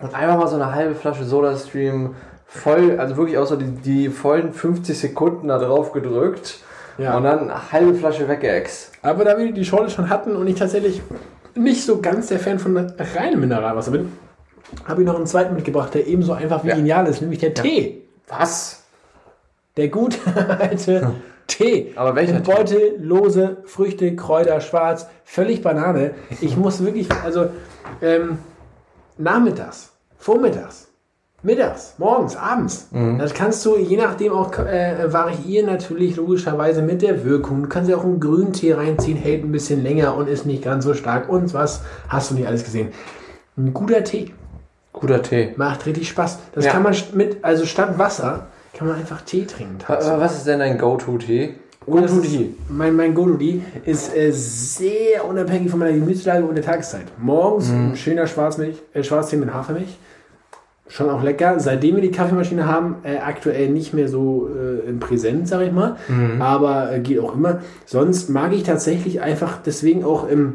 [0.00, 2.14] und einfach mal so eine halbe Flasche Soda-Stream
[2.54, 6.58] voll, also wirklich so die, die vollen 50 Sekunden da drauf gedrückt
[6.98, 7.16] Ja.
[7.16, 8.92] und dann eine halbe Flasche weggeext.
[9.02, 11.00] Aber da wir die Schorle schon hatten und ich tatsächlich
[11.54, 12.76] nicht so ganz der Fan von
[13.16, 14.12] reinem Mineralwasser bin,
[14.86, 16.76] habe ich noch einen zweiten mitgebracht, der ebenso einfach wie Ja.
[16.76, 18.02] genial ist, nämlich der Tee.
[18.28, 18.82] Was?
[19.76, 20.18] Der gute
[20.60, 21.12] alte
[21.46, 21.92] Tee.
[21.96, 22.52] Aber welcher Tee?
[22.52, 26.12] Beutel, lose, Früchte, Kräuter, schwarz, völlig Banane.
[26.40, 27.46] Ich muss wirklich, also
[28.00, 28.38] ähm,
[29.18, 30.88] nachmittags, vormittags,
[31.42, 32.88] mittags, morgens, abends.
[32.92, 33.18] Mhm.
[33.18, 37.62] Das kannst du je nachdem auch äh, variieren, natürlich logischerweise mit der Wirkung.
[37.62, 40.62] Du kannst ja auch einen grünen Tee reinziehen, hält ein bisschen länger und ist nicht
[40.62, 41.28] ganz so stark.
[41.28, 42.88] Und was hast du nicht alles gesehen?
[43.56, 44.32] Ein guter Tee
[44.92, 45.54] Guter Tee.
[45.56, 46.38] macht richtig Spaß.
[46.54, 46.72] Das Ja.
[46.72, 49.78] kann man mit, also statt Wasser, kann man einfach Tee trinken.
[49.88, 51.54] Aber was ist denn dein Go-To-Tee?
[51.86, 52.54] Das Go-To-Tee.
[52.68, 57.06] Mein, mein Go-To-Tea ist äh, sehr unabhängig von meiner Gemütslage und der Tageszeit.
[57.18, 57.90] Morgens Mhm.
[57.92, 59.96] ein schöner Schwarzmilch, äh, Schwarztee mit Hafermilch.
[60.92, 61.58] Schon auch lecker.
[61.58, 65.72] Seitdem wir die Kaffeemaschine haben, äh, aktuell nicht mehr so äh, im Präsent, sag ich
[65.72, 65.96] mal.
[66.38, 67.60] Aber äh, geht auch immer.
[67.86, 70.54] Sonst mag ich tatsächlich einfach deswegen auch im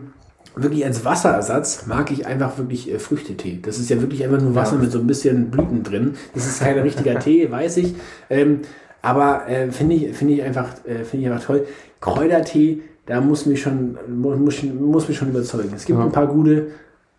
[0.60, 3.60] wirklich als Wasserersatz mag ich einfach wirklich äh, Früchtetee.
[3.62, 4.82] Das ist ja wirklich einfach nur Wasser Ja.
[4.82, 6.16] mit so ein bisschen Blüten drin.
[6.34, 7.96] Das ist kein richtiger Tee, weiß ich.
[8.30, 8.62] Ähm,
[9.04, 11.66] aber äh, finde ich, finde ich, einfach, äh, finde ich einfach toll.
[12.02, 15.72] Kräutertee, da muss mich schon, mu- muss, muss mich schon überzeugen.
[15.76, 16.06] Es gibt Ja.
[16.06, 16.68] ein paar gute,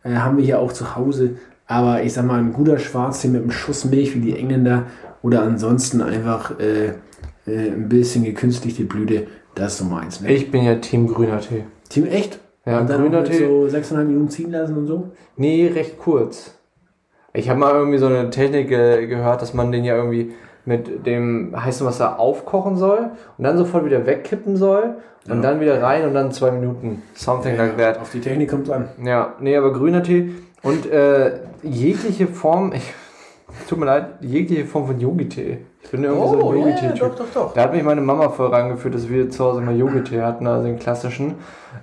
[0.02, 1.30] äh, haben wir hier auch zu Hause.
[1.68, 4.84] Aber ich sag mal, ein guter Schwarztee mit einem Schuss Milch wie die Engländer
[5.22, 6.86] oder ansonsten einfach äh,
[7.46, 10.20] äh, ein bisschen gekünstlichte Blüte, das ist so meins.
[10.20, 10.32] Ne?
[10.32, 11.64] Ich bin ja Team grüner Tee.
[11.90, 12.40] Team echt?
[12.64, 13.38] Ja, und dann grüner Tee.
[13.46, 15.10] so 6,5 Minuten ziehen lassen und so?
[15.36, 16.54] Nee, recht kurz.
[17.34, 20.32] Ich habe mal irgendwie so eine Technik äh, gehört, dass man den ja irgendwie
[20.64, 24.96] mit dem heißen Wasser aufkochen soll und dann sofort wieder wegkippen soll
[25.28, 25.40] und Ja.
[25.42, 27.02] dann wieder rein und dann zwei Minuten.
[27.14, 27.98] Something like that.
[28.00, 28.88] Auf die Technik kommt es an.
[29.04, 30.30] Ja, nee, aber grüner Tee
[30.62, 32.92] und äh, jegliche Form, ich,
[33.68, 35.58] tut mir leid, jegliche Form von Yogi-Tee.
[35.82, 37.02] Ich bin irgendwie so ein Yogi-Tee-Typ.
[37.02, 37.54] Oh, doch, doch, doch.
[37.54, 40.66] Da hat mich meine Mama voll rangeführt, dass wir zu Hause mal Yogi-Tee hatten, also
[40.66, 41.36] den klassischen.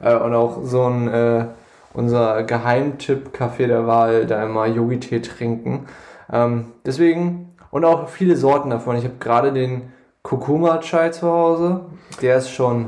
[0.03, 1.45] Äh, und auch so ein, äh,
[1.93, 5.87] unser Geheimtipp-Café der Wahl, da immer Yogi-Tee trinken.
[6.31, 8.97] Ähm, deswegen, und auch viele Sorten davon.
[8.97, 11.81] Ich habe gerade den Kurkuma-Chai zu Hause.
[12.21, 12.87] Der ist schon,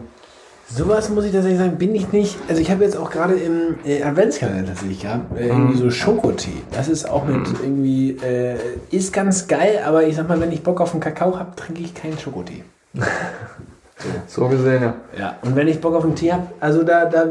[0.70, 2.38] Sowas muss ich tatsächlich sagen, bin ich nicht.
[2.50, 6.62] Also ich habe jetzt auch gerade im äh, Adventskalender tatsächlich gehabt, äh, irgendwie so Schokotee.
[6.72, 8.58] Das ist auch mit irgendwie, äh,
[8.92, 11.82] ist ganz geil, aber ich sag mal, wenn ich Bock auf einen Kakao habe, trinke
[11.82, 12.64] ich keinen Schokotee.
[14.28, 14.96] so gesehen, ja.
[15.18, 15.36] Ja.
[15.42, 17.28] Und wenn ich Bock auf einen Tee habe, also da, da,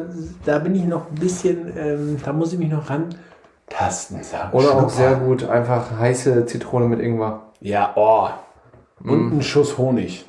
[0.47, 3.15] da bin ich noch ein bisschen, ähm, da muss ich mich noch ran
[3.69, 4.23] tasten.
[4.23, 4.57] sagen.
[4.57, 4.91] Oder auch Schnuppern.
[4.91, 7.43] sehr gut einfach heiße Zitrone mit Ingwer.
[7.61, 8.29] Ja, oh.
[9.05, 10.25] Und ein Schuss Honig.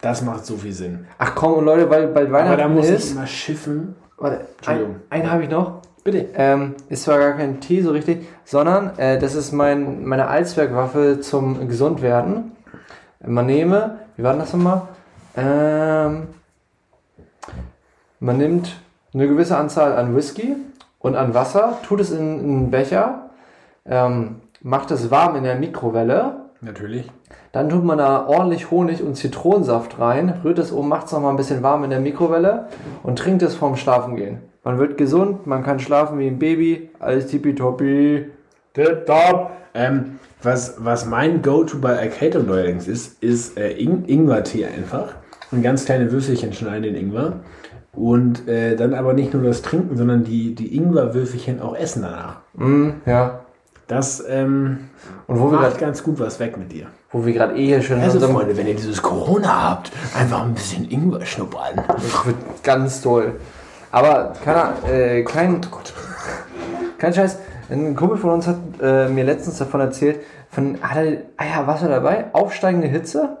[0.00, 1.06] Das macht so viel Sinn.
[1.18, 3.12] Ach komm, und Leute, weil bald Aber da Weihnachten muss ich ist.
[3.12, 3.96] immer schiffen.
[4.16, 4.96] Warte, ein, Entschuldigung.
[5.10, 5.82] einen habe ich noch.
[6.04, 6.26] Bitte.
[6.34, 11.20] Ähm, ist zwar gar kein Tee so richtig, sondern äh, das ist mein, meine Allzweckwaffe
[11.20, 12.52] zum Gesundwerden.
[13.26, 14.82] Man nehme, wie war denn das nochmal?
[15.36, 16.28] Ähm,
[18.20, 18.76] man nimmt
[19.12, 20.56] eine gewisse Anzahl an Whisky
[20.98, 23.30] und an Wasser, tut es in, in einen Becher,
[23.86, 27.10] ähm, macht es warm in der Mikrowelle, Natürlich.
[27.52, 31.30] dann tut man da ordentlich Honig und Zitronensaft rein, rührt es um, macht es nochmal
[31.30, 32.66] ein bisschen warm in der Mikrowelle
[33.02, 34.38] und trinkt es vorm Schlafengehen.
[34.64, 38.26] Man wird gesund, man kann schlafen wie ein Baby, alles tippitoppi.
[38.74, 39.50] Top.
[39.74, 45.14] Ähm, was, was mein Go-To bei Arcade neuerdings ist, ist äh, In Ingwer-Tee einfach.
[45.50, 47.40] Und ganz kleine Würfelchen schneiden in Ingwer.
[47.92, 52.40] Und äh, dann aber nicht nur das Trinken, sondern die, die Ingwer-Würfelchen auch essen danach.
[52.54, 53.40] Mm, ja.
[53.88, 54.90] Das ähm,
[55.26, 56.86] Und wo wir macht grad- ganz gut was weg mit dir.
[57.10, 60.42] Wo wir gerade eh hier schön in Also Freunde, wenn ihr dieses Corona habt, einfach
[60.42, 61.82] ein bisschen Ingwer schnuppern.
[61.88, 63.32] Das wird ganz toll.
[63.90, 65.60] Aber keiner, äh, kein,
[66.98, 67.38] kein Scheiß.
[67.70, 70.20] Ein Kumpel von uns hat äh, mir letztens davon erzählt,
[70.50, 72.26] von, hat er, ah ja, was war dabei?
[72.34, 73.38] Aufsteigende Hitze?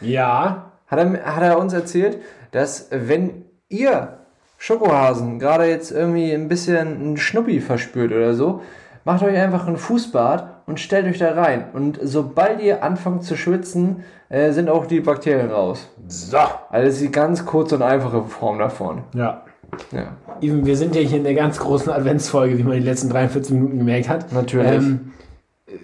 [0.00, 0.70] Ja.
[0.88, 2.18] hat er, hat er uns erzählt,
[2.50, 4.18] dass wenn ihr
[4.58, 8.62] Schokohasen gerade jetzt irgendwie ein bisschen einen Schnuppi verspürt oder so,
[9.04, 11.66] macht euch einfach ein Fußbad und stellt euch da rein.
[11.72, 15.90] Und sobald ihr anfangt zu schwitzen, äh, sind auch die Bakterien raus.
[16.08, 16.38] So.
[16.38, 19.04] Also das ist die ganz kurze und einfache Form davon.
[19.14, 19.42] Ja.
[19.92, 20.16] Ja.
[20.40, 23.54] Even, wir sind ja hier in der ganz großen Adventsfolge, wie man die letzten 43
[23.54, 24.32] Minuten gemerkt hat.
[24.32, 24.72] Natürlich.
[24.72, 25.12] Ähm,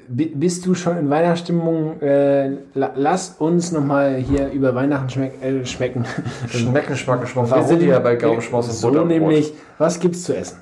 [0.09, 2.01] bist du schon in Weihnachtsstimmung?
[2.01, 6.05] Äh, la, lass uns nochmal hier über Weihnachten schmeck, äh, schmecken.
[6.49, 7.55] Schmecken, schmacken, schmacken.
[7.55, 10.59] Wir sind ja bei Gaumenschmaus und So nämlich, was gibt's zu essen?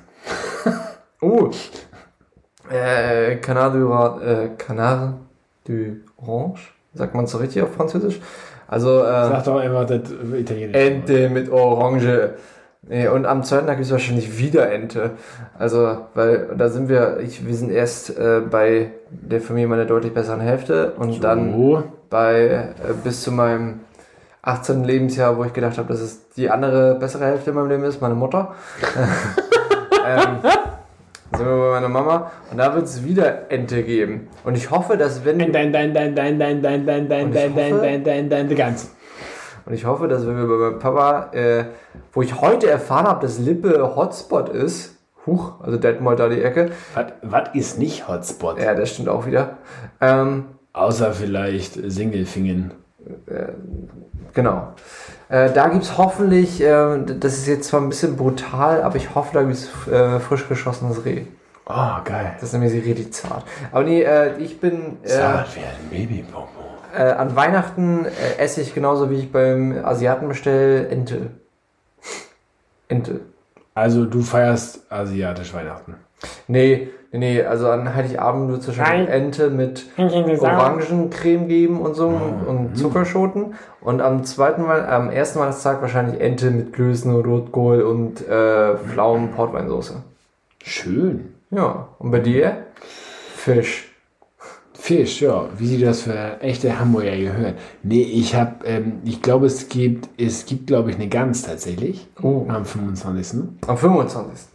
[1.21, 1.49] Oh.
[2.71, 3.91] Äh, Canard du,
[4.23, 5.15] äh, Canard
[5.65, 6.71] du Orange?
[6.93, 8.19] Sagt man so richtig auf Französisch?
[8.67, 10.01] Also, äh, Sag doch einfach das
[10.37, 10.75] Italienisch.
[10.75, 12.35] Ente mit Orange.
[12.87, 15.11] Nee, und am zweiten Tag gibt es wahrscheinlich wieder Ente.
[15.57, 20.13] Also, weil da sind wir, ich, wir sind erst äh, bei der Familie meiner deutlich
[20.13, 21.83] besseren Hälfte und dann So.
[22.09, 23.81] bei äh, bis zu meinem
[24.43, 24.85] 18.
[24.85, 28.01] Lebensjahr, wo ich gedacht habe, dass es die andere bessere Hälfte in meinem Leben ist,
[28.01, 28.55] meine Mutter.
[30.07, 30.37] ähm,
[31.35, 34.29] sind wir bei meiner Mama und da wird es wieder Ente geben.
[34.45, 37.35] Und ich hoffe, dass wenn Dein, dein, dein, dein, dein, dein, dein, dein, dein, Und
[37.35, 38.89] ich dein, dein, hoffe- dein, dein, dein, dein, ganz.
[39.69, 41.65] Und ich hoffe, dass wenn wir bei meinem Papa, äh,
[42.11, 44.97] wo ich heute erfahren habe, dass Lippe Hotspot ist,
[45.27, 46.71] huch, also Detmold da die Ecke,
[47.21, 48.59] Was ist nicht Hotspot?
[48.59, 49.57] ja, das stimmt auch wieder.
[50.01, 52.71] Ähm, Außer vielleicht Singelfingen.
[54.33, 54.73] genau.
[55.29, 59.13] Äh, da gibt es hoffentlich, äh, das ist jetzt zwar ein bisschen brutal, aber ich
[59.13, 61.25] hoffe, da gibt es äh, frisch geschossenes Reh.
[61.67, 62.33] Oh, geil.
[62.39, 63.43] Das ist nämlich richtig zart.
[63.71, 66.68] Aber nee, äh, ich bin äh, Zart wie ein Babybonbon.
[66.97, 71.31] Äh, an Weihnachten äh, esse ich genauso wie ich beim Asiaten bestelle Ente.
[72.87, 73.21] Ente.
[73.75, 75.95] Also du feierst asiatisch Weihnachten.
[76.47, 79.21] Nee, nee, nee, also an Heiligabend wird es wahrscheinlich Nein.
[79.25, 79.85] Ente mit.
[79.97, 82.47] Orangencreme geben und so Mhm.
[82.47, 83.53] und Zuckerschoten.
[83.81, 89.31] Und am zweiten Mal, am ersten Weihnachtstag wahrscheinlich Ente mit Klößen, Rotkohl und äh, Pflaumen
[89.31, 90.03] Portweinsoße.
[90.63, 91.33] Schön.
[91.51, 92.65] Ja, und bei dir?
[93.35, 93.88] Fisch.
[94.89, 95.47] Fisch, ja.
[95.55, 97.59] Wie sie das für echte Hamburger gehört.
[97.83, 102.07] Nee, ich habe, ähm, ich glaube, es gibt, es gibt, glaube ich, eine Gans tatsächlich.
[102.23, 102.47] Oh.
[102.47, 103.39] Am 25.
[103.67, 104.47] Am 25.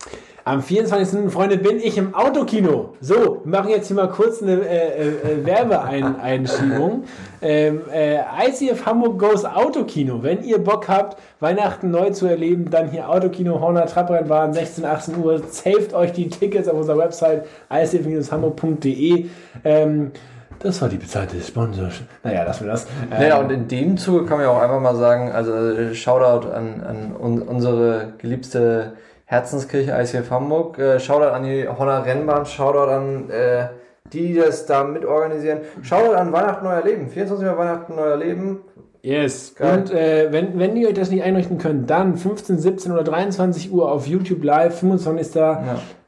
[0.46, 1.32] Am 24.
[1.32, 2.96] Freunde bin ich im Autokino.
[3.00, 7.04] So, wir machen jetzt hier mal kurz eine äh, äh, Werbeeinschiebung.
[7.42, 10.22] ähm, äh, ICF Hamburg Goes Autokino.
[10.22, 15.24] Wenn ihr Bock habt, Weihnachten neu zu erleben, dann hier Autokino Horner Trapprennbahn 16, 18
[15.24, 15.40] Uhr.
[15.48, 19.26] Saved euch die Tickets auf unserer Website icf-hamburg.de.
[19.64, 20.12] Ähm,
[20.58, 21.88] das war die bezahlte Sponsor.
[22.22, 22.84] Naja, lassen wir das.
[22.84, 25.94] Ähm, Naja, und in dem Zuge kann man ja auch einfach mal sagen, also äh,
[25.94, 28.92] Shoutout an, an un unsere geliebte
[29.26, 33.66] Herzenskirche ICF Hamburg, äh, Shoutout an die Honor Rennbahn, Shoutout an äh,
[34.12, 37.46] die, die das da mitorganisieren, Shoutout an Weihnachten Neuer Leben, 24.
[37.56, 38.58] Weihnachten Neuer Leben.
[39.00, 39.54] Yes.
[39.54, 39.78] Geil.
[39.80, 43.70] Und äh, wenn, wenn ihr euch das nicht einrichten könnt, dann 15, 17 oder 23
[43.70, 45.42] Uhr auf YouTube Live, 25.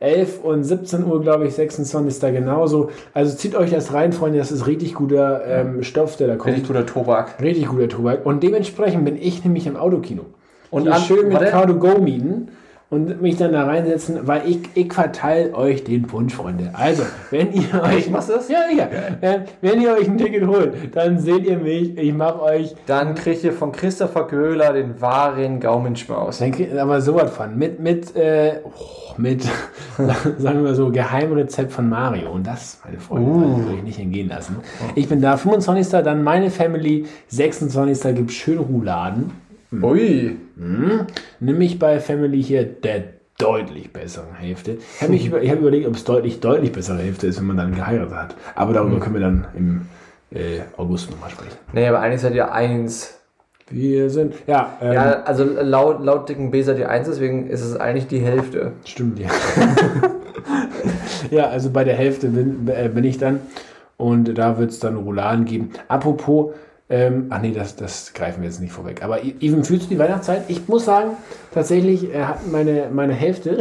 [0.00, 2.20] 11 und 17 Uhr, glaube ich, 26.
[2.32, 2.90] genauso.
[3.12, 6.54] Also zieht euch das rein, Freunde, das ist richtig guter ähm, Stoff, der da kommt.
[6.54, 7.40] Richtig guter Tobak.
[7.42, 8.24] Richtig guter Tobak.
[8.24, 10.22] Und dementsprechend bin ich nämlich im Autokino.
[10.70, 11.54] Und an- schön mit warte.
[11.54, 12.48] Car2Go mieten
[12.88, 16.70] und mich dann da reinsetzen, weil ich, ich verteile euch den Punsch, Freunde.
[16.72, 18.08] Also, wenn ihr euch...
[18.10, 18.48] machst du das?
[18.48, 18.58] Ja.
[19.20, 21.98] Äh, wenn ihr euch ein Ticket holt, dann seht ihr mich.
[21.98, 26.38] Ich mache euch Dann kriegt ihr von Christopher Köhler den wahren Gaumenschmaus.
[26.38, 27.58] Dann kriegt aber sowas von.
[27.58, 28.70] Mit, mit, äh, oh,
[29.16, 29.42] mit,
[30.38, 32.30] sagen wir so, Geheimrezept von Mario.
[32.30, 33.56] Und das, meine Freunde, Uh.
[33.64, 34.56] würde ich nicht entgehen lassen.
[34.94, 35.88] Ich bin da 25.
[36.04, 37.06] Dann meine Family.
[37.28, 38.14] 26.
[38.14, 39.32] gibt schön Rouladen.
[39.82, 40.36] Ui.
[41.40, 43.04] Nämlich bei Family hier der
[43.38, 44.78] deutlich besseren Hälfte.
[45.00, 47.74] Ich habe über, hab überlegt, ob es deutlich, deutlich bessere Hälfte ist, wenn man dann
[47.74, 48.36] geheiratet hat.
[48.54, 49.82] Aber darüber können wir dann im
[50.30, 51.56] äh, August nochmal sprechen.
[51.72, 53.12] Nee, aber eigentlich seid ihr eins.
[53.68, 57.62] Wir sind, ja, ähm, Ja, also laut, laut dicken B seid ihr eins, deswegen ist
[57.62, 58.72] es eigentlich die Hälfte.
[58.84, 59.28] Stimmt, ja.
[61.30, 63.40] ja, also bei der Hälfte bin, äh, bin ich dann.
[63.96, 65.70] Und da wird es dann Rouladen geben.
[65.88, 66.52] Apropos,
[66.88, 69.02] ähm, ach nee, das, das greifen wir jetzt nicht vorweg.
[69.02, 70.42] Aber Even, fühlst du die Weihnachtszeit?
[70.48, 71.10] Ich muss sagen,
[71.52, 73.58] tatsächlich äh, hat meine, meine Hälfte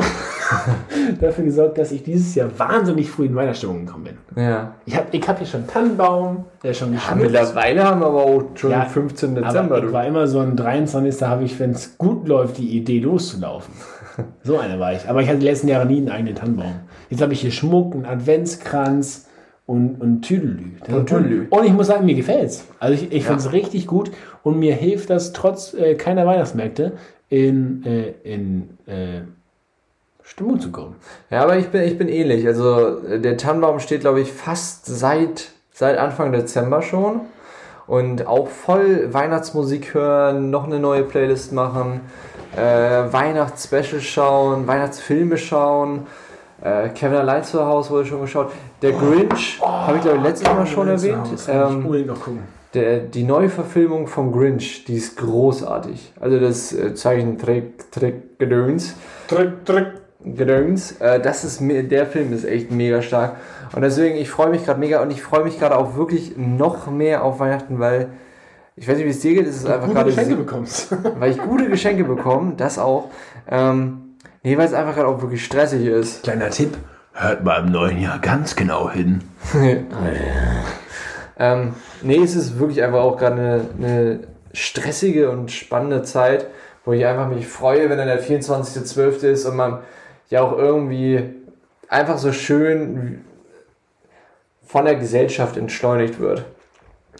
[1.21, 4.03] dafür gesorgt, dass ich dieses Jahr wahnsinnig früh in Weihnachtsstimmung gekommen
[4.35, 4.43] bin.
[4.43, 4.75] Ja.
[4.85, 7.21] Ich habe ich hab hier schon Tannenbaum, der ist schon geschmückt.
[7.21, 9.37] Mittlerweile haben wir aber auch schon Ja, den 15.
[9.37, 9.77] Aber Dezember.
[9.79, 9.91] ich Du.
[9.93, 11.21] war immer so ein 23.
[11.23, 13.73] habe ich, wenn es gut läuft, die Idee loszulaufen.
[14.43, 15.09] So eine war ich.
[15.09, 16.75] Aber ich hatte die letzten Jahre nie einen eigenen Tannenbaum.
[17.09, 19.25] Jetzt habe ich hier Schmuck, einen Adventskranz
[19.65, 20.71] und, und Tüdelü.
[20.87, 21.47] Und Tüdelü.
[21.49, 22.65] Und ich muss sagen, mir gefällt's.
[22.79, 24.11] Also ich, ich finde es richtig gut
[24.43, 26.93] und mir hilft das trotz äh, keiner Weihnachtsmärkte
[27.29, 29.21] in, äh, in äh,
[30.21, 30.95] Stimmung zu kommen.
[31.29, 32.45] Ja, aber ich bin, ich bin ähnlich.
[32.45, 37.21] Also äh, der Tannenbaum steht, glaube ich, fast seit, seit Anfang Dezember schon.
[37.87, 42.01] Und auch voll Weihnachtsmusik hören, noch eine neue Playlist machen,
[42.55, 46.07] äh, Weihnachtsspecial schauen, Weihnachtsfilme schauen.
[46.65, 48.51] Äh, Kevin allein zu Hause wurde schon geschaut.
[48.81, 51.27] Der Grinch, habe ich glaube ich letztes Mal schon erwähnt.
[51.35, 52.39] Ich Ähm, unbedingt noch gucken.
[52.73, 56.13] der, die neue Verfilmung vom Grinch, die ist großartig.
[56.19, 58.39] Also das äh, Zeichentrick, Trick,
[59.65, 59.85] drück.
[60.23, 60.93] Gedöns.
[60.93, 63.35] Äh, das ist der Film ist echt mega stark.
[63.75, 66.89] Und deswegen, ich freue mich gerade mega und ich freue mich gerade auch wirklich noch
[66.89, 68.09] mehr auf Weihnachten, weil
[68.75, 70.97] ich weiß nicht, wie es dir geht, es ist einfach Gute gerade, Geschenke bekommst.
[71.19, 73.09] weil ich gute Geschenke bekomme, das auch.
[73.47, 74.04] Ähm,
[74.45, 76.23] nee, weil es einfach gerade auch wirklich stressig ist.
[76.23, 76.77] Kleiner Tipp.
[77.13, 79.21] Hört mal im neuen Jahr ganz genau hin.
[81.37, 84.19] Ähm, nee, es ist wirklich einfach auch gerade eine, eine
[84.53, 86.47] stressige und spannende Zeit,
[86.85, 89.27] wo ich einfach mich freue, wenn dann der 24.12.
[89.27, 89.79] ist und man
[90.29, 91.33] ja auch irgendwie
[91.89, 93.25] einfach so schön
[94.65, 96.45] von der Gesellschaft entschleunigt wird.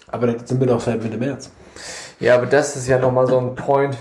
[0.08, 1.52] Aber dann sind wir doch seit Mitte März.
[2.22, 3.98] Ja, aber das ist ja nochmal so ein Point.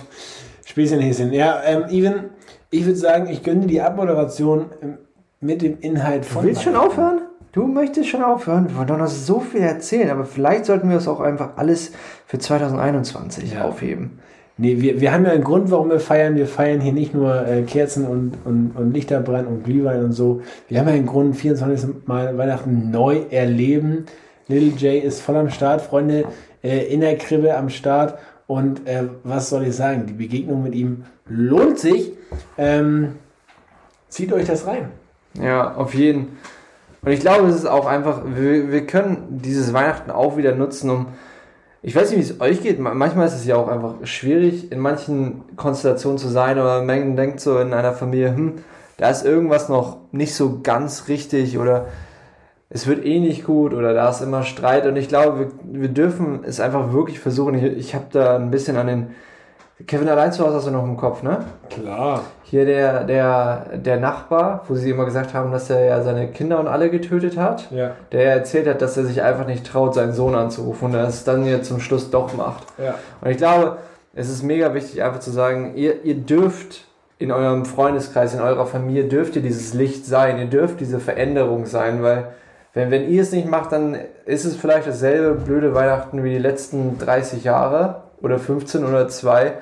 [0.64, 1.32] Späßchen, Häschen.
[1.32, 2.30] Ja, ähm, Even,
[2.78, 4.98] ich würde sagen, ich gönne die Abmoderation ähm,
[5.40, 6.42] mit dem Inhalt von.
[6.42, 7.20] Du willst schon aufhören?
[7.52, 8.68] Du möchtest schon aufhören?
[8.68, 11.92] Wir wollen doch noch so viel erzählen, aber vielleicht sollten wir es auch einfach alles
[12.26, 13.64] für 2021 Ja.
[13.64, 14.18] aufheben.
[14.56, 16.36] Nee, wir, wir haben ja einen Grund, warum wir feiern.
[16.36, 20.42] Wir feiern hier nicht nur äh, Kerzen und, und, und Lichterbrand und Glühwein und so.
[20.68, 22.06] Wir haben ja einen Grund, 24.
[22.06, 24.06] Mal Weihnachten neu erleben.
[24.46, 26.24] Little J ist voll am Start, Freunde,
[26.62, 28.16] äh, in der Krippe am Start.
[28.46, 30.06] Und äh, was soll ich sagen?
[30.06, 32.12] Die Begegnung mit ihm lohnt sich.
[32.58, 33.16] Ähm,
[34.08, 34.90] zieht euch das rein.
[35.40, 36.36] Ja, auf jeden.
[37.02, 40.90] Und ich glaube, es ist auch einfach, wir, wir können dieses Weihnachten auch wieder nutzen,
[40.90, 41.06] um.
[41.82, 42.80] Ich weiß nicht, wie es euch geht.
[42.80, 47.14] Ma- Manchmal ist es ja auch einfach schwierig, in manchen Konstellationen zu sein, aber man
[47.14, 48.52] denkt so in einer Familie, hm,
[48.96, 51.88] da ist irgendwas noch nicht so ganz richtig oder
[52.74, 55.88] es wird eh nicht gut oder da ist immer Streit und ich glaube, wir, wir
[55.88, 57.54] dürfen es einfach wirklich versuchen.
[57.54, 59.06] Ich, ich habe da ein bisschen an den
[59.86, 61.38] Kevin allein zu Hause hast du noch im Kopf, ne?
[61.70, 62.22] Klar.
[62.42, 66.58] Hier der, der, der Nachbar, wo sie immer gesagt haben, dass er ja seine Kinder
[66.60, 67.92] und alle getötet hat, Ja.
[68.12, 71.24] der erzählt hat, dass er sich einfach nicht traut, seinen Sohn anzurufen und er es
[71.24, 72.64] dann jetzt zum Schluss doch macht.
[72.78, 72.94] Ja.
[73.20, 73.76] Und ich glaube,
[74.14, 76.84] es ist mega wichtig, einfach zu sagen, ihr, ihr dürft
[77.18, 81.66] in eurem Freundeskreis, in eurer Familie, dürft ihr dieses Licht sein, ihr dürft diese Veränderung
[81.66, 82.28] sein, weil
[82.74, 83.96] wenn, wenn ihr es nicht macht, dann
[84.26, 89.52] ist es vielleicht dasselbe blöde Weihnachten wie die letzten 30 Jahre oder 15 oder 2.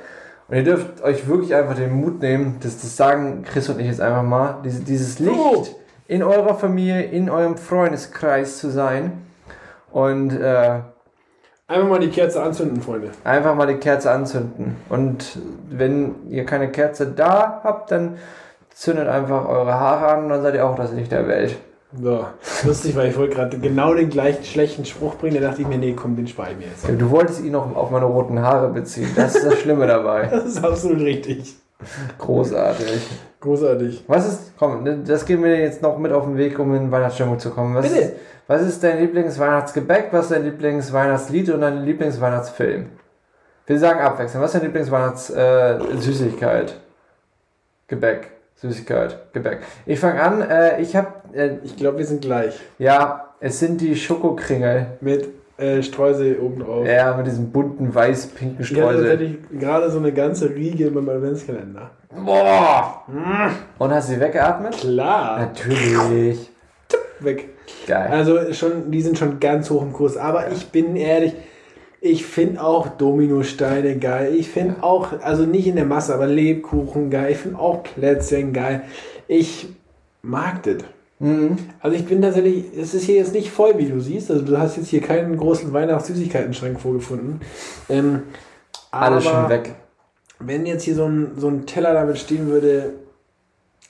[0.48, 3.86] Und ihr dürft euch wirklich einfach den Mut nehmen, das, das sagen Chris und ich
[3.86, 5.64] jetzt einfach mal, diese, dieses Licht Oh.
[6.08, 9.12] in eurer Familie, in eurem Freundeskreis zu sein
[9.90, 10.80] und äh,
[11.68, 13.12] Einfach mal die Kerze anzünden, Freunde.
[13.24, 14.76] einfach mal die Kerze anzünden.
[14.90, 15.38] Und
[15.70, 18.18] wenn ihr keine Kerze da habt, dann
[18.74, 21.56] zündet einfach eure Haare an und dann seid ihr auch das Licht der Welt.
[22.00, 22.24] So,
[22.64, 25.76] lustig, weil ich wollte gerade genau den gleichen schlechten Spruch bringen, da dachte ich mir,
[25.76, 26.88] nee, komm, den spare ich mir jetzt.
[26.88, 29.10] Du wolltest ihn noch auf meine roten Haare beziehen.
[29.14, 30.26] Das ist das Schlimme dabei.
[30.30, 31.54] Das ist absolut richtig.
[32.18, 33.02] Großartig.
[33.40, 34.04] Großartig.
[34.06, 37.38] Was ist, komm, das geben wir jetzt noch mit auf den Weg, um in Weihnachtsstimmung
[37.38, 37.74] zu kommen.
[37.74, 38.00] Was Bitte.
[38.00, 38.12] Ist,
[38.46, 40.08] was ist dein Lieblingsweihnachtsgebäck?
[40.12, 42.86] Was ist dein Lieblingsweihnachtslied und dein Lieblingsweihnachtsfilm?
[43.66, 44.42] Wir sagen abwechselnd.
[44.42, 45.92] Was ist dein Lieblingsweihnachtssüßigkeit?
[45.92, 46.80] Äh, Süßigkeit?
[47.88, 48.30] Gebäck.
[48.62, 49.32] Süßigkeit.
[49.32, 49.58] Gebäck.
[49.86, 50.40] Ich fange an.
[50.40, 52.54] Äh, ich habe, äh, Ich glaube, wir sind gleich.
[52.78, 54.86] ja, es sind die Schokokringel.
[55.00, 56.86] Mit äh, Streusel oben drauf.
[56.86, 59.08] Ja, mit diesem bunten weiß-pinken Streusel.
[59.08, 61.90] tatsächlich gerade so eine ganze Riege in meinem Adventskalender.
[62.14, 63.02] Boah!
[63.78, 64.74] Und hast du sie weggeatmet?
[64.78, 65.40] Klar.
[65.40, 66.50] Natürlich.
[67.20, 67.48] Weg.
[67.86, 68.08] Geil.
[68.10, 70.16] Also schon, die sind schon ganz hoch im Kurs.
[70.16, 71.34] Aber ich bin ehrlich,
[72.04, 74.34] ich finde auch Dominosteine geil.
[74.34, 77.30] Ich finde auch, also nicht in der Masse, aber Lebkuchen geil.
[77.30, 78.82] Ich finde auch Plätzchen geil.
[79.28, 79.68] Ich
[80.20, 80.78] mag das.
[81.20, 81.56] Mhm.
[81.78, 84.32] Also ich bin tatsächlich, es ist hier jetzt nicht voll, wie du siehst.
[84.32, 87.40] Also du hast jetzt hier keinen großen Weihnachtssüßigkeiten-Schrank vorgefunden.
[87.88, 88.24] Ähm,
[88.90, 89.76] Alles schon weg.
[90.40, 92.94] Wenn jetzt hier so ein, so ein Teller damit stehen würde,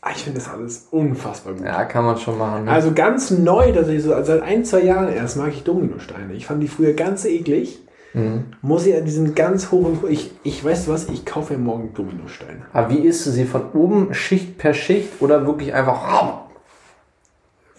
[0.03, 1.65] ah, ich finde das alles unfassbar gut.
[1.65, 2.67] Ja, kann man schon machen.
[2.67, 2.71] Ne?
[2.71, 6.35] Also ganz neu, dass ich so seit ein, zwei Jahren erst mag ich Dominosteine.
[6.35, 7.82] Ich fand die früher ganz eklig.
[8.15, 8.45] Mhm.
[8.61, 11.95] Muss ich, die sind ganz hoch im Ich, ich weiß was, ich kaufe mir morgen
[11.95, 12.63] Dominosteine.
[12.73, 13.45] Aber wie isst du sie?
[13.45, 16.43] Von oben Schicht per Schicht oder wirklich einfach.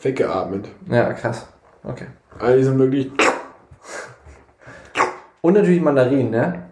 [0.01, 0.69] Weggeatmet.
[0.89, 1.47] Ja, krass.
[1.83, 2.07] Okay.
[2.39, 3.11] Also die sind wirklich.
[5.41, 6.63] Und natürlich Mandarinen, ne?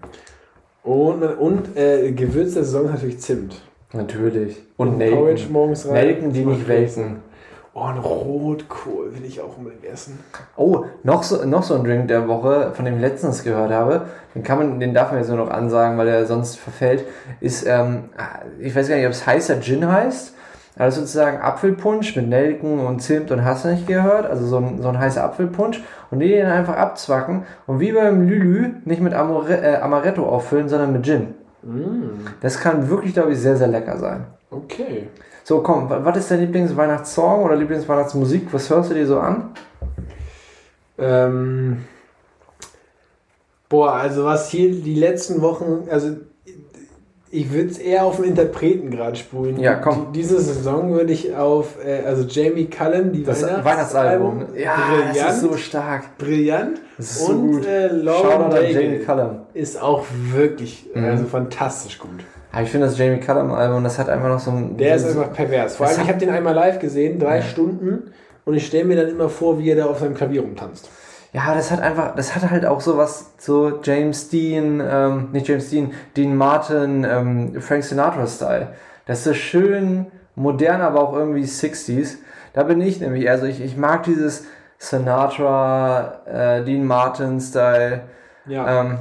[0.83, 3.61] Und, und äh, Gewürz der Saison natürlich Zimt.
[3.93, 4.57] Natürlich.
[4.77, 5.51] Und Porridge Nelken.
[5.51, 5.93] morgens rein.
[5.93, 7.17] Nelken, die nicht welken.
[7.73, 10.19] Oh, ein Rotkohl will ich auch unbedingt essen.
[10.57, 14.07] Oh, noch so, noch so ein Drink der Woche, von dem ich letztens gehört habe,
[14.35, 17.05] den kann man, den darf man jetzt nur noch ansagen, weil der sonst verfällt,
[17.39, 18.09] ist, ähm,
[18.59, 20.35] ich weiß gar nicht, ob es heißer Gin heißt.
[20.77, 24.81] Also sozusagen Apfelpunsch mit Nelken und Zimt und hast du nicht gehört, also so ein,
[24.81, 29.13] so ein heißer Apfelpunsch und die den einfach abzwacken und wie beim Lülü nicht mit
[29.13, 31.35] Amore, äh, Amaretto auffüllen, sondern mit Gin.
[32.41, 34.25] Das kann wirklich, glaube ich, sehr, sehr lecker sein.
[34.49, 35.07] Okay.
[35.43, 38.47] So, komm, wa- was ist dein Lieblingsweihnachtssong oder Lieblingsweihnachtsmusik?
[38.51, 39.49] Was hörst du dir so an?
[40.97, 41.85] Ähm,
[43.69, 46.11] boah, also was hier die letzten Wochen, also
[47.33, 49.57] ich würde es eher auf den Interpreten gerade spulen.
[49.57, 50.07] Ja, komm.
[50.11, 54.45] Die, diese Saison würde ich auf, äh, also Jamie Cullen, die Das Weihnachts- Weihnachtsalbum.
[54.57, 56.17] Ja, brillant, das ist so stark.
[56.17, 56.81] brillant.
[56.97, 57.65] Das ist so und gut.
[57.65, 59.39] äh, Lauren Jamie Cullum.
[59.53, 61.05] ist auch wirklich, Mhm.
[61.05, 62.19] also fantastisch gut.
[62.51, 64.75] Aber ich finde das Jamie Cullum Album, das hat einfach noch so ein.
[64.77, 65.77] Der ist einfach pervers.
[65.77, 67.41] Vor allem, ich habe den einmal live gesehen, drei Ja.
[67.43, 68.11] Stunden,
[68.43, 70.89] und ich stelle mir dann immer vor, wie er da auf seinem Klavier rumtanzt.
[71.33, 75.69] Ja, das hat einfach, das hat halt auch sowas, so James Dean, ähm, nicht James
[75.69, 78.67] Dean, Dean Martin, ähm, Frank Sinatra-Style.
[79.05, 82.17] Das ist so schön modern, aber auch irgendwie 60s.
[82.53, 84.45] Da bin ich nämlich, also ich, ich mag dieses
[84.77, 88.01] Sinatra, äh, Dean Martin-Style.
[88.47, 88.81] Ja.
[88.81, 88.97] Ähm,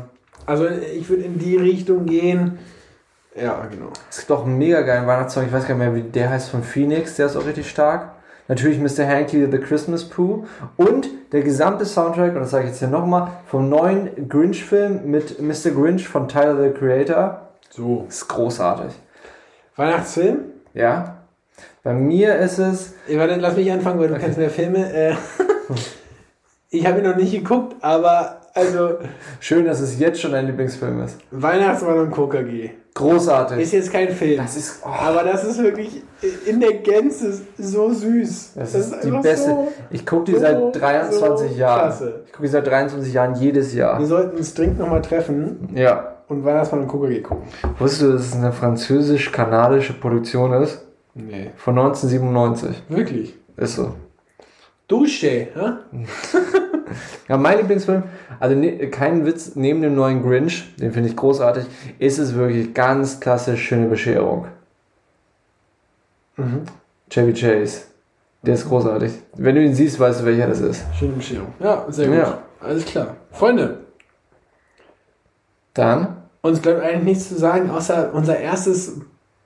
[0.46, 2.58] Also ich würde in die Richtung gehen.
[3.34, 3.92] Ja, genau.
[4.08, 6.50] Es gibt auch einen mega geilen Weihnachtssong, ich weiß gar nicht mehr, wie der heißt,
[6.50, 8.12] von Phoenix, der ist auch richtig stark.
[8.48, 9.06] Natürlich Mr.
[9.06, 10.44] Hanky, The Christmas Pooh.
[10.76, 15.40] Und der gesamte Soundtrack, und das sage ich jetzt hier nochmal, vom neuen Grinch-Film mit
[15.40, 15.70] Mr.
[15.70, 17.48] Grinch von Tyler, the Creator.
[17.70, 18.06] So.
[18.08, 18.92] Ist großartig.
[19.76, 20.38] Weihnachtsfilm?
[20.74, 21.18] Ja.
[21.84, 24.92] Bei mir ist es, warte, lass mich anfangen, weil du kennst mehr Filme.
[24.92, 25.14] Äh,
[26.70, 28.98] ich habe ihn noch nicht geguckt, aber also
[29.40, 31.18] schön, dass es jetzt schon dein Lieblingsfilm ist.
[31.30, 32.70] Weihnachtsmann und KKG.
[32.94, 33.58] Großartig.
[33.60, 34.36] Ist jetzt kein Film.
[34.38, 36.02] Das ist, oh, aber das ist wirklich
[36.44, 38.52] in der Gänze so süß.
[38.56, 39.50] das ist die einfach beste.
[39.50, 41.80] so- ich gucke die so- seit 23 so Jahren.
[41.80, 42.20] klasse.
[42.26, 43.98] Ich gucke die seit 23 Jahren jedes Jahr.
[43.98, 46.16] Wir sollten uns dringend nochmal treffen Ja.
[46.28, 47.44] und Weihnachtsmann und KKG gucken.
[47.78, 50.84] Wusstest du, dass es eine französisch-kanadische Produktion ist?
[51.14, 51.50] Nee.
[51.56, 52.82] Von 1997.
[52.88, 53.34] Wirklich.
[53.56, 53.92] Ist so.
[54.90, 55.72] Dusche, hä?
[57.28, 58.02] Ja, mein Lieblingsfilm,
[58.40, 61.64] also ne, kein Witz, neben dem neuen Grinch, den finde ich großartig,
[62.00, 64.46] ist es wirklich ganz klassisch schöne Bescherung.
[66.36, 66.62] Mhm.
[67.08, 67.82] Chevy Chase.
[68.42, 69.12] Der ist großartig.
[69.36, 70.82] Wenn du ihn siehst, weißt du, welcher das ist.
[70.98, 71.54] Schöne Bescherung.
[71.60, 72.16] Ja, sehr gut.
[72.16, 72.38] Ja.
[72.60, 73.14] Alles klar.
[73.30, 73.78] Freunde,
[75.74, 79.00] Dann, uns bleibt eigentlich nichts zu sagen, außer unser erstes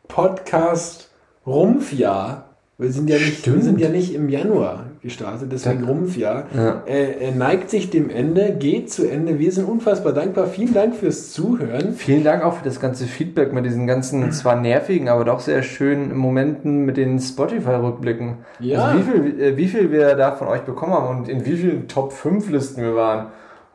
[0.08, 2.48] Podcast-Rumpfjahr.
[2.78, 5.86] Wir sind, ja nicht, wir sind ja nicht im Januar gestartet, deswegen Ja.
[5.86, 6.46] Rumpfjahr.
[6.56, 6.82] Ja.
[6.86, 9.38] Äh, er neigt sich dem Ende, geht zu Ende.
[9.38, 10.48] Wir sind unfassbar dankbar.
[10.48, 11.92] Vielen Dank fürs Zuhören.
[11.92, 15.62] vielen Dank auch für das ganze Feedback mit diesen ganzen zwar nervigen, aber doch sehr
[15.62, 18.38] schönen Momenten mit den Spotify-Rückblicken.
[18.58, 18.86] Ja.
[18.86, 21.56] Also wie viel, äh, wie viel wir da von euch bekommen haben und in wie
[21.56, 23.26] vielen Top 5 Listen wir waren.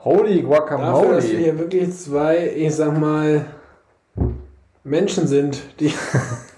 [0.04, 1.22] Holy Dafür, dass wir Guacamole.
[1.22, 3.46] hier wirklich zwei, ich sag mal,
[4.84, 5.92] Menschen sind, die,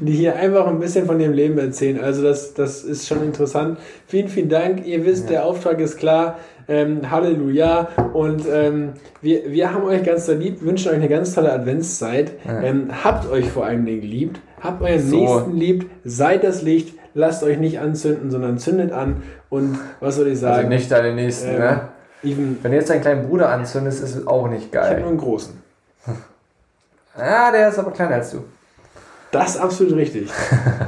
[0.00, 2.00] die hier einfach ein bisschen von ihrem Leben erzählen.
[2.00, 3.78] Also das, das ist schon interessant.
[4.06, 4.86] Vielen, vielen Dank.
[4.86, 6.38] Ihr wisst, der Auftrag ist klar.
[6.68, 7.88] Ähm, Halleluja.
[8.12, 12.32] Und ähm, wir, wir haben euch ganz doll lieb, wünschen euch eine ganz tolle Adventszeit.
[12.44, 12.62] Ja.
[12.62, 14.40] Ähm, habt euch vor allen Dingen liebt.
[14.60, 15.16] Habt euren So.
[15.16, 15.86] Nächsten liebt.
[16.04, 16.94] Seid das Licht.
[17.14, 19.22] Lasst euch nicht anzünden, sondern zündet an.
[19.48, 20.56] Und was soll ich sagen?
[20.56, 21.80] Also nicht deine Nächsten, Ähm, ne?
[22.24, 25.00] Even, Wenn du jetzt deinen kleinen Bruder anzündest, ist es auch nicht ich habe geil.
[25.00, 25.54] nur einen großen.
[27.18, 28.44] Ah, der ist aber kleiner als du.
[29.38, 30.30] Das ist absolut richtig.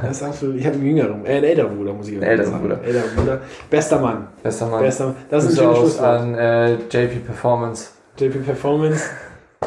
[0.01, 0.55] Das ist absolut.
[0.55, 2.63] Ich habe einen jüngeren, äh, einen älteren Bruder, muss ich Einen älteren sagen.
[2.63, 2.79] Bruder.
[2.83, 3.39] Älterer Bruder.
[3.69, 4.27] Bester Mann.
[4.41, 4.81] Bester Mann.
[4.81, 5.15] Bester Mann.
[5.29, 6.07] Das ist ein schönes Schlusswort.
[6.21, 7.89] an äh, JP Performance.
[8.17, 9.03] JP Performance.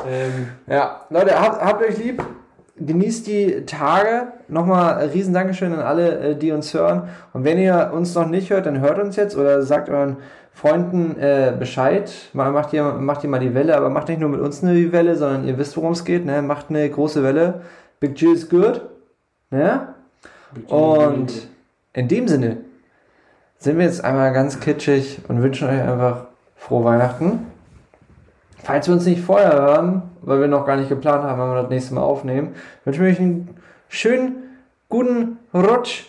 [0.08, 2.22] Ähm, Ja, Leute, habt, habt euch lieb.
[2.78, 4.32] Genießt die Tage.
[4.48, 7.08] Nochmal ein riesen Dankeschön an alle, äh, die uns hören.
[7.32, 10.16] Und wenn ihr uns noch nicht hört, dann hört uns jetzt oder sagt euren
[10.54, 12.12] Freunden äh, Bescheid.
[12.32, 14.92] Mal, macht, ihr, macht ihr mal die Welle, aber macht nicht nur mit uns eine
[14.92, 16.26] Welle, sondern ihr wisst, worum es geht.
[16.26, 16.42] Ne?
[16.42, 17.62] Macht eine große Welle.
[18.02, 18.80] Big G is good.
[19.50, 19.94] Ne?
[20.66, 21.46] Und
[21.92, 22.56] in dem Sinne
[23.58, 26.26] sind wir jetzt einmal ganz kitschig und wünschen euch einfach
[26.56, 27.46] frohe Weihnachten.
[28.64, 31.62] Falls wir uns nicht vorher hören, weil wir noch gar nicht geplant haben, wenn wir
[31.62, 33.56] das nächste Mal aufnehmen, wünschen wir euch einen
[33.88, 34.34] schönen,
[34.88, 36.06] guten Rutsch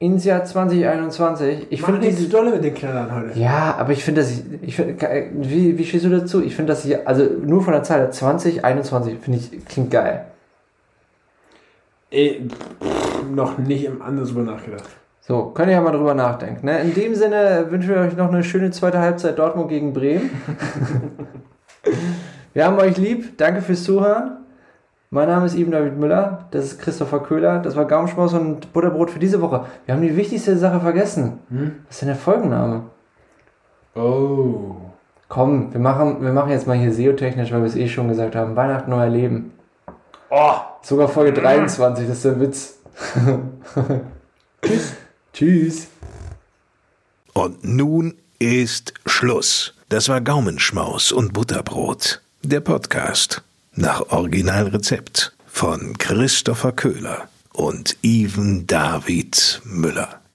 [0.00, 1.68] ins Jahr 2021.
[1.70, 2.28] Ich finde nicht diese.
[2.28, 3.38] dolle mit den Knallern heute.
[3.38, 4.42] Ja, aber ich finde, dass ich.
[4.60, 5.02] ich find,
[5.32, 6.42] wie, wie stehst du dazu?
[6.42, 7.08] Ich finde, dass ich.
[7.08, 10.26] Also nur von der Zahl 2021 finde ich klingt geil.
[12.12, 14.84] Ey, pff, noch nicht im anders drüber nachgedacht.
[15.20, 16.66] So, könnt ihr ja mal drüber nachdenken.
[16.66, 16.80] Ne?
[16.80, 20.30] In dem Sinne wünschen wir euch noch eine schöne zweite Halbzeit Dortmund gegen Bremen.
[22.52, 23.38] wir haben euch lieb.
[23.38, 24.36] Danke fürs Zuhören.
[25.08, 26.48] Mein Name ist Ivan David Müller.
[26.50, 27.60] Das ist Christopher Köhler.
[27.60, 29.64] Das war Gaumenschmaus und Butterbrot für diese Woche.
[29.86, 31.38] Wir haben die wichtigste Sache vergessen.
[31.48, 31.76] Hm?
[31.86, 32.82] Was ist denn der Folgenname?
[33.94, 34.76] Oh.
[35.30, 38.36] Komm, wir machen, wir machen jetzt mal hier SEO-technisch, weil wir es eh schon gesagt
[38.36, 38.54] haben.
[38.54, 39.52] Weihnachten, neuer Leben.
[40.34, 40.54] Oh.
[40.80, 42.74] Sogar Folge 23, das ist der Witz.
[44.62, 44.92] Tschüss.
[45.34, 45.88] Tschüss.
[47.34, 49.74] Und nun ist Schluss.
[49.90, 52.22] Das war Gaumenschmaus und Butterbrot.
[52.42, 53.42] Der Podcast
[53.74, 60.21] nach Originalrezept von Christopher Köhler und Even David Müller.